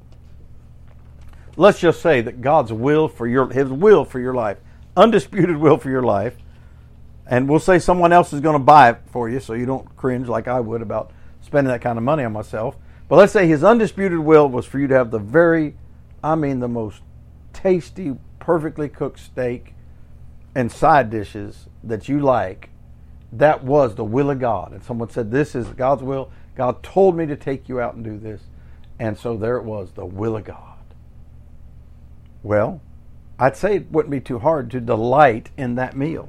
let's 1.57 1.81
just 1.81 2.01
say 2.01 2.21
that 2.21 2.41
God's 2.41 2.73
will 2.73 3.09
for 3.09 3.27
your 3.27 3.51
his 3.53 3.71
will 3.71 4.05
for 4.05 4.21
your 4.21 4.35
life, 4.35 4.59
undisputed 4.97 5.57
will 5.57 5.79
for 5.79 5.91
your 5.91 6.03
life, 6.03 6.37
and 7.27 7.49
we'll 7.49 7.59
say 7.59 7.79
someone 7.79 8.13
else 8.13 8.33
is 8.33 8.41
going 8.41 8.55
to 8.55 8.65
buy 8.65 8.91
it 8.91 8.99
for 9.07 9.29
you 9.29 9.41
so 9.41 9.55
you 9.55 9.67
don't 9.67 9.95
cringe 9.97 10.29
like 10.29 10.49
I 10.49 10.61
would 10.61 10.83
about 10.83 11.13
spending 11.41 11.71
that 11.71 11.81
kind 11.81 11.99
of 11.99 12.05
money 12.05 12.25
on 12.25 12.33
myself. 12.33 12.77
But 13.09 13.17
let's 13.17 13.33
say 13.33 13.47
his 13.47 13.63
undisputed 13.63 14.19
will 14.19 14.49
was 14.49 14.67
for 14.67 14.79
you 14.79 14.87
to 14.89 14.95
have 14.95 15.11
the 15.11 15.19
very 15.19 15.77
I 16.23 16.35
mean 16.37 16.61
the 16.61 16.69
most 16.69 17.03
tasty, 17.53 18.17
perfectly 18.39 18.89
cooked 18.89 19.19
steak 19.19 19.75
and 20.55 20.71
side 20.71 21.11
dishes 21.11 21.67
that 21.83 22.09
you 22.09 22.21
like. 22.21 22.71
That 23.33 23.65
was 23.65 23.95
the 23.95 24.05
will 24.05 24.31
of 24.31 24.39
God. 24.39 24.73
And 24.73 24.83
someone 24.83 25.11
said, 25.11 25.31
This 25.31 25.55
is 25.55 25.67
God's 25.69 26.03
will. 26.03 26.31
God 26.55 26.83
told 26.83 27.17
me 27.17 27.27
to 27.27 27.37
take 27.37 27.69
you 27.69 27.81
out 27.81 27.95
and 27.95 28.05
do 28.05 28.19
this. 28.19 28.43
And 28.99 29.19
so 29.19 29.37
there 29.37 29.57
it 29.57 29.65
was, 29.65 29.91
the 29.93 30.07
will 30.07 30.37
of 30.37 30.45
God. 30.45 30.79
Well, 32.43 32.81
I'd 33.39 33.57
say 33.57 33.77
it 33.77 33.91
wouldn't 33.91 34.13
be 34.13 34.21
too 34.21 34.39
hard 34.39 34.71
to 34.71 34.81
delight 34.81 35.51
in 35.57 35.75
that 35.75 35.97
meal 35.97 36.29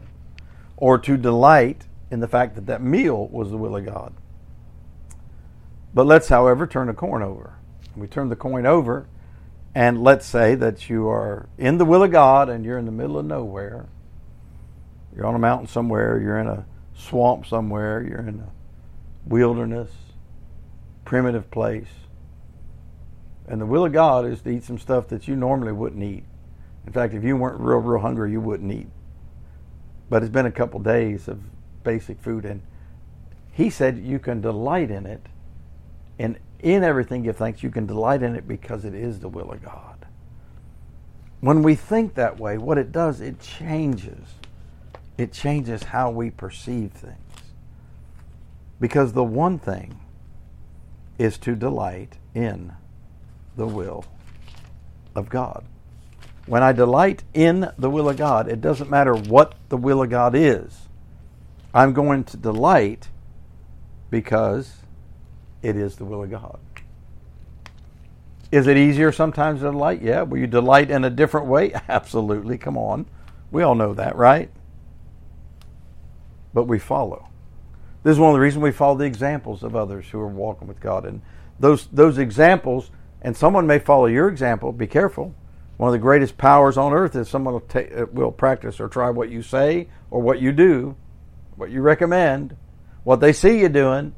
or 0.78 0.98
to 0.98 1.18
delight 1.18 1.86
in 2.10 2.20
the 2.20 2.28
fact 2.28 2.56
that 2.56 2.66
that 2.66 2.82
meal 2.82 3.28
was 3.28 3.52
the 3.52 3.58
will 3.58 3.76
of 3.76 3.86
God. 3.86 4.14
But 5.94 6.06
let's, 6.06 6.28
however, 6.28 6.68
turn 6.68 6.88
the 6.88 6.94
coin 6.94 7.22
over. 7.22 7.54
We 7.96 8.08
turn 8.08 8.30
the 8.30 8.36
coin 8.36 8.66
over, 8.66 9.08
and 9.74 10.04
let's 10.04 10.26
say 10.26 10.56
that 10.56 10.90
you 10.90 11.08
are 11.08 11.48
in 11.58 11.78
the 11.78 11.86
will 11.86 12.04
of 12.04 12.12
God 12.12 12.50
and 12.50 12.66
you're 12.66 12.78
in 12.78 12.86
the 12.86 12.92
middle 12.92 13.18
of 13.18 13.26
nowhere. 13.26 13.86
You're 15.16 15.26
on 15.26 15.36
a 15.36 15.40
mountain 15.40 15.68
somewhere, 15.68 16.20
you're 16.20 16.40
in 16.40 16.48
a 16.48 16.66
swamp 16.94 17.46
somewhere, 17.46 18.02
you're 18.02 18.20
in 18.20 18.40
a 18.40 18.50
wilderness, 19.26 19.90
primitive 21.06 21.50
place. 21.52 21.88
And 23.48 23.62
the 23.62 23.66
will 23.66 23.86
of 23.86 23.94
God 23.94 24.26
is 24.26 24.42
to 24.42 24.50
eat 24.50 24.64
some 24.64 24.80
stuff 24.80 25.08
that 25.10 25.28
you 25.28 25.36
normally 25.36 25.72
wouldn't 25.72 26.04
eat. 26.04 26.24
In 26.86 26.94
fact, 26.94 27.14
if 27.14 27.24
you 27.24 27.38
weren't 27.38 27.60
real, 27.60 27.78
real 27.78 28.02
hungry, 28.02 28.32
you 28.32 28.42
wouldn't 28.42 28.72
eat. 28.72 28.88
But 30.10 30.24
it's 30.24 30.32
been 30.32 30.46
a 30.46 30.52
couple 30.52 30.80
days 30.80 31.28
of 31.28 31.40
basic 31.84 32.20
food, 32.20 32.46
and 32.46 32.62
he 33.52 33.70
said 33.70 34.00
you 34.00 34.20
can 34.20 34.42
delight 34.42 34.92
in 34.92 35.06
it, 35.06 35.26
and 36.20 36.38
in 36.60 36.84
everything 36.84 37.24
give 37.24 37.38
thanks. 37.38 37.64
You 37.64 37.70
can 37.70 37.86
delight 37.86 38.24
in 38.24 38.36
it 38.36 38.48
because 38.48 38.86
it 38.86 38.94
is 38.94 39.20
the 39.20 39.30
will 39.30 39.52
of 39.52 39.64
God. 39.64 40.06
When 41.42 41.62
we 41.62 41.76
think 41.76 42.16
that 42.16 42.40
way, 42.40 42.58
what 42.58 42.78
it 42.78 42.92
does, 42.92 43.22
it 43.22 43.40
changes. 43.40 44.28
It 45.18 45.32
changes 45.32 45.84
how 45.84 46.10
we 46.10 46.32
perceive 46.32 46.92
things. 46.92 47.18
Because 48.80 49.14
the 49.14 49.24
one 49.24 49.60
thing 49.60 50.00
is 51.18 51.38
to 51.40 51.56
delight 51.56 52.18
in 52.34 52.74
the 53.56 53.68
will 53.68 54.06
of 55.16 55.30
God. 55.30 55.66
When 56.46 56.62
I 56.62 56.74
delight 56.74 57.24
in 57.34 57.72
the 57.78 57.90
will 57.90 58.10
of 58.10 58.18
God, 58.18 58.48
it 58.48 58.62
doesn't 58.62 58.90
matter 58.90 59.16
what 59.16 59.56
the 59.70 59.78
will 59.78 60.04
of 60.04 60.10
God 60.10 60.36
is. 60.36 60.88
I'm 61.74 61.94
going 61.94 62.24
to 62.26 62.38
delight 62.38 63.10
because 64.10 64.78
it 65.62 65.76
is 65.76 65.96
the 65.96 66.06
will 66.06 66.24
of 66.24 66.30
God. 66.30 66.60
Is 68.52 68.68
it 68.68 68.78
easier 68.78 69.12
sometimes 69.12 69.62
to 69.62 69.72
delight? 69.72 70.02
Yeah. 70.02 70.22
Will 70.22 70.38
you 70.38 70.48
delight 70.48 70.92
in 70.92 71.04
a 71.04 71.10
different 71.10 71.48
way? 71.48 71.74
Absolutely. 71.90 72.58
Come 72.58 72.78
on. 72.78 73.08
We 73.52 73.64
all 73.64 73.76
know 73.76 73.94
that, 73.94 74.16
right? 74.16 74.50
But 76.54 76.64
we 76.66 76.80
follow. 76.80 77.28
This 78.06 78.14
is 78.14 78.20
one 78.20 78.30
of 78.30 78.36
the 78.36 78.40
reasons 78.40 78.62
we 78.62 78.72
follow 78.72 78.96
the 78.96 79.04
examples 79.04 79.64
of 79.64 79.76
others 79.76 80.06
who 80.10 80.20
are 80.22 80.28
walking 80.28 80.70
with 80.70 80.80
God. 80.80 81.06
And 81.06 81.22
those, 81.60 81.88
those 81.88 82.18
examples, 82.18 82.90
and 83.22 83.36
someone 83.36 83.68
may 83.68 83.80
follow 83.80 84.06
your 84.06 84.30
example, 84.30 84.72
be 84.72 84.88
careful 84.88 85.36
one 85.78 85.90
of 85.90 85.94
the 85.94 86.00
greatest 86.00 86.38
powers 86.38 86.78
on 86.78 86.94
earth 86.94 87.16
is 87.16 87.28
someone 87.28 87.56
will, 87.56 87.62
ta- 87.62 87.80
uh, 87.80 88.06
will 88.12 88.32
practice 88.32 88.80
or 88.80 88.88
try 88.88 89.10
what 89.10 89.30
you 89.30 89.42
say 89.42 89.88
or 90.10 90.22
what 90.22 90.40
you 90.40 90.52
do, 90.52 90.96
what 91.58 91.70
you 91.70 91.82
recommend, 91.82 92.56
what 93.04 93.20
they 93.20 93.34
see 93.34 93.60
you 93.60 93.70
doing. 93.70 94.16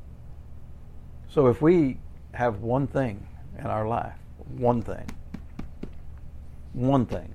So 1.30 1.48
if 1.48 1.62
we 1.62 1.98
have 2.34 2.62
one 2.62 2.86
thing 2.86 3.28
in 3.58 3.66
our 3.66 3.88
life, 3.88 4.14
one 4.38 4.84
thing, 4.84 5.10
one 6.74 7.08
thing, 7.08 7.34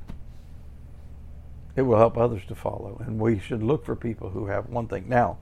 it 1.74 1.82
will 1.82 1.98
help 1.98 2.16
others 2.16 2.42
to 2.46 2.54
follow. 2.54 3.02
And 3.04 3.18
we 3.18 3.40
should 3.40 3.62
look 3.62 3.84
for 3.84 3.96
people 3.96 4.30
who 4.30 4.46
have 4.46 4.68
one 4.68 4.86
thing. 4.86 5.08
Now, 5.08 5.38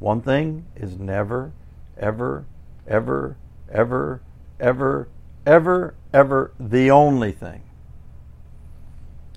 one 0.00 0.22
thing 0.22 0.64
is 0.74 0.98
never, 0.98 1.52
ever, 1.96 2.46
ever, 2.88 3.36
ever, 3.70 4.22
ever, 4.58 5.08
ever, 5.46 5.94
ever 6.12 6.52
the 6.58 6.90
only 6.90 7.32
thing. 7.32 7.62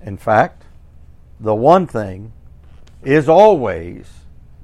In 0.02 0.18
fact, 0.18 0.64
the 1.40 1.54
one 1.54 1.86
thing 1.86 2.32
is 3.04 3.28
always 3.28 4.10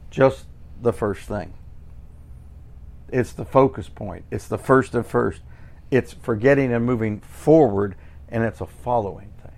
just 0.09 0.45
the 0.81 0.93
first 0.93 1.27
thing. 1.27 1.53
It's 3.12 3.33
the 3.33 3.45
focus 3.45 3.89
point. 3.89 4.23
It's 4.31 4.47
the 4.47 4.57
first 4.57 4.95
of 4.95 5.05
first. 5.05 5.41
It's 5.91 6.13
forgetting 6.13 6.71
and 6.71 6.85
moving 6.85 7.19
forward, 7.19 7.95
and 8.29 8.43
it's 8.43 8.62
a 8.62 8.65
following 8.65 9.33
thing. 9.41 9.51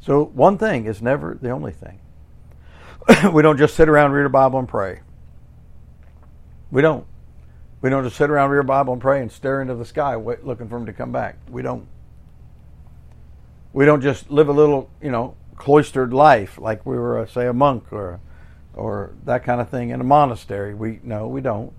So, 0.00 0.24
one 0.24 0.58
thing 0.58 0.86
is 0.86 1.00
never 1.00 1.38
the 1.40 1.50
only 1.50 1.72
thing. 1.72 2.00
we 3.32 3.42
don't 3.42 3.58
just 3.58 3.74
sit 3.74 3.88
around, 3.88 4.12
read 4.12 4.26
a 4.26 4.30
Bible, 4.30 4.58
and 4.58 4.68
pray. 4.68 5.00
We 6.70 6.82
don't. 6.82 7.06
We 7.80 7.90
don't 7.90 8.04
just 8.04 8.16
sit 8.16 8.30
around, 8.30 8.50
read 8.50 8.60
a 8.60 8.64
Bible, 8.64 8.94
and 8.94 9.02
pray 9.02 9.20
and 9.20 9.30
stare 9.30 9.60
into 9.60 9.74
the 9.74 9.84
sky 9.84 10.16
looking 10.16 10.68
for 10.68 10.76
him 10.76 10.86
to 10.86 10.92
come 10.92 11.12
back. 11.12 11.36
We 11.50 11.62
don't 11.62 11.86
we 13.74 13.84
don't 13.84 14.00
just 14.00 14.30
live 14.30 14.48
a 14.48 14.52
little, 14.52 14.88
you 15.02 15.10
know, 15.10 15.36
cloistered 15.56 16.14
life 16.14 16.58
like 16.58 16.86
we 16.86 16.96
were, 16.96 17.18
uh, 17.18 17.26
say, 17.26 17.48
a 17.48 17.52
monk 17.52 17.92
or, 17.92 18.20
or 18.72 19.12
that 19.24 19.42
kind 19.44 19.60
of 19.60 19.68
thing 19.68 19.90
in 19.90 20.00
a 20.00 20.04
monastery. 20.04 20.74
We 20.74 21.00
no, 21.02 21.26
we 21.26 21.40
don't. 21.40 21.72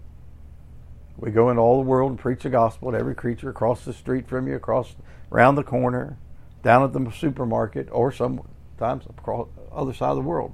We 1.17 1.31
go 1.31 1.49
into 1.49 1.61
all 1.61 1.81
the 1.81 1.88
world 1.88 2.11
and 2.11 2.19
preach 2.19 2.43
the 2.43 2.49
gospel 2.49 2.91
to 2.91 2.97
every 2.97 3.15
creature 3.15 3.49
across 3.49 3.85
the 3.85 3.93
street 3.93 4.27
from 4.27 4.49
you, 4.49 4.55
across 4.55 4.95
around 5.31 5.55
the 5.55 5.63
corner, 5.63 6.17
down 6.61 6.83
at 6.83 6.91
the 6.91 7.09
supermarket, 7.11 7.88
or 7.89 8.11
sometimes 8.11 9.05
across 9.05 9.47
the 9.55 9.73
other 9.73 9.93
side 9.93 10.09
of 10.09 10.17
the 10.17 10.21
world. 10.21 10.53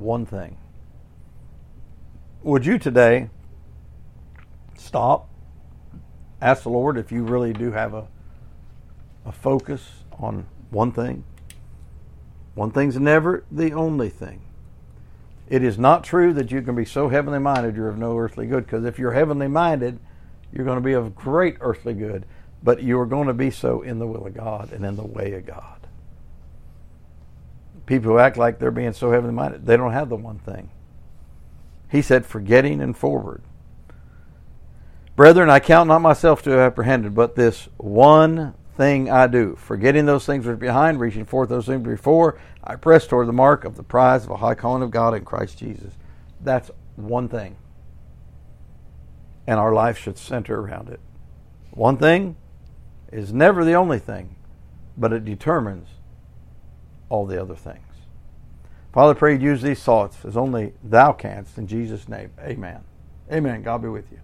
One 0.00 0.26
thing. 0.26 0.56
Would 2.42 2.64
you 2.66 2.78
today 2.78 3.28
stop, 4.76 5.28
ask 6.40 6.62
the 6.62 6.70
Lord 6.70 6.96
if 6.96 7.12
you 7.12 7.22
really 7.22 7.52
do 7.52 7.70
have 7.72 7.94
a 7.94 8.08
a 9.26 9.32
focus 9.32 10.04
on 10.18 10.46
one 10.70 10.92
thing. 10.92 11.24
One 12.54 12.70
thing's 12.70 12.98
never 12.98 13.44
the 13.50 13.72
only 13.72 14.08
thing. 14.08 14.40
It 15.48 15.62
is 15.62 15.78
not 15.78 16.04
true 16.04 16.32
that 16.34 16.50
you 16.50 16.62
can 16.62 16.74
be 16.74 16.84
so 16.84 17.08
heavenly 17.08 17.38
minded 17.38 17.76
you're 17.76 17.88
of 17.88 17.98
no 17.98 18.16
earthly 18.18 18.46
good, 18.46 18.64
because 18.64 18.84
if 18.84 18.98
you're 18.98 19.12
heavenly 19.12 19.48
minded, 19.48 19.98
you're 20.52 20.64
going 20.64 20.78
to 20.78 20.84
be 20.84 20.92
of 20.92 21.14
great 21.14 21.56
earthly 21.60 21.94
good, 21.94 22.24
but 22.62 22.82
you 22.82 22.98
are 22.98 23.06
going 23.06 23.26
to 23.26 23.34
be 23.34 23.50
so 23.50 23.82
in 23.82 23.98
the 23.98 24.06
will 24.06 24.26
of 24.26 24.34
God 24.34 24.72
and 24.72 24.84
in 24.84 24.96
the 24.96 25.04
way 25.04 25.32
of 25.34 25.46
God. 25.46 25.79
People 27.90 28.12
who 28.12 28.18
act 28.20 28.36
like 28.36 28.60
they're 28.60 28.70
being 28.70 28.92
so 28.92 29.10
heavenly 29.10 29.34
minded, 29.34 29.66
they 29.66 29.76
don't 29.76 29.90
have 29.90 30.08
the 30.08 30.14
one 30.14 30.38
thing. 30.38 30.70
He 31.90 32.02
said, 32.02 32.24
forgetting 32.24 32.80
and 32.80 32.96
forward. 32.96 33.42
Brethren, 35.16 35.50
I 35.50 35.58
count 35.58 35.88
not 35.88 36.00
myself 36.00 36.40
to 36.42 36.50
have 36.50 36.60
apprehended, 36.60 37.16
but 37.16 37.34
this 37.34 37.68
one 37.78 38.54
thing 38.76 39.10
I 39.10 39.26
do. 39.26 39.56
Forgetting 39.56 40.06
those 40.06 40.24
things 40.24 40.46
which 40.46 40.52
are 40.52 40.56
behind, 40.56 41.00
reaching 41.00 41.24
forth 41.24 41.48
those 41.48 41.66
things 41.66 41.82
before, 41.82 42.38
I 42.62 42.76
press 42.76 43.08
toward 43.08 43.26
the 43.26 43.32
mark 43.32 43.64
of 43.64 43.74
the 43.74 43.82
prize 43.82 44.22
of 44.22 44.30
a 44.30 44.36
high 44.36 44.54
calling 44.54 44.84
of 44.84 44.92
God 44.92 45.14
in 45.14 45.24
Christ 45.24 45.58
Jesus. 45.58 45.92
That's 46.40 46.70
one 46.94 47.28
thing. 47.28 47.56
And 49.48 49.58
our 49.58 49.72
life 49.72 49.98
should 49.98 50.16
center 50.16 50.60
around 50.60 50.90
it. 50.90 51.00
One 51.72 51.96
thing 51.96 52.36
is 53.10 53.32
never 53.32 53.64
the 53.64 53.74
only 53.74 53.98
thing, 53.98 54.36
but 54.96 55.12
it 55.12 55.24
determines 55.24 55.88
all 57.10 57.26
the 57.26 57.40
other 57.40 57.54
things. 57.54 57.84
Father, 58.92 59.14
pray 59.14 59.34
you 59.34 59.40
use 59.50 59.62
these 59.62 59.82
thoughts 59.82 60.24
as 60.24 60.36
only 60.36 60.72
thou 60.82 61.12
canst. 61.12 61.58
In 61.58 61.66
Jesus' 61.66 62.08
name, 62.08 62.30
amen. 62.40 62.80
Amen. 63.30 63.62
God 63.62 63.82
be 63.82 63.88
with 63.88 64.10
you. 64.10 64.18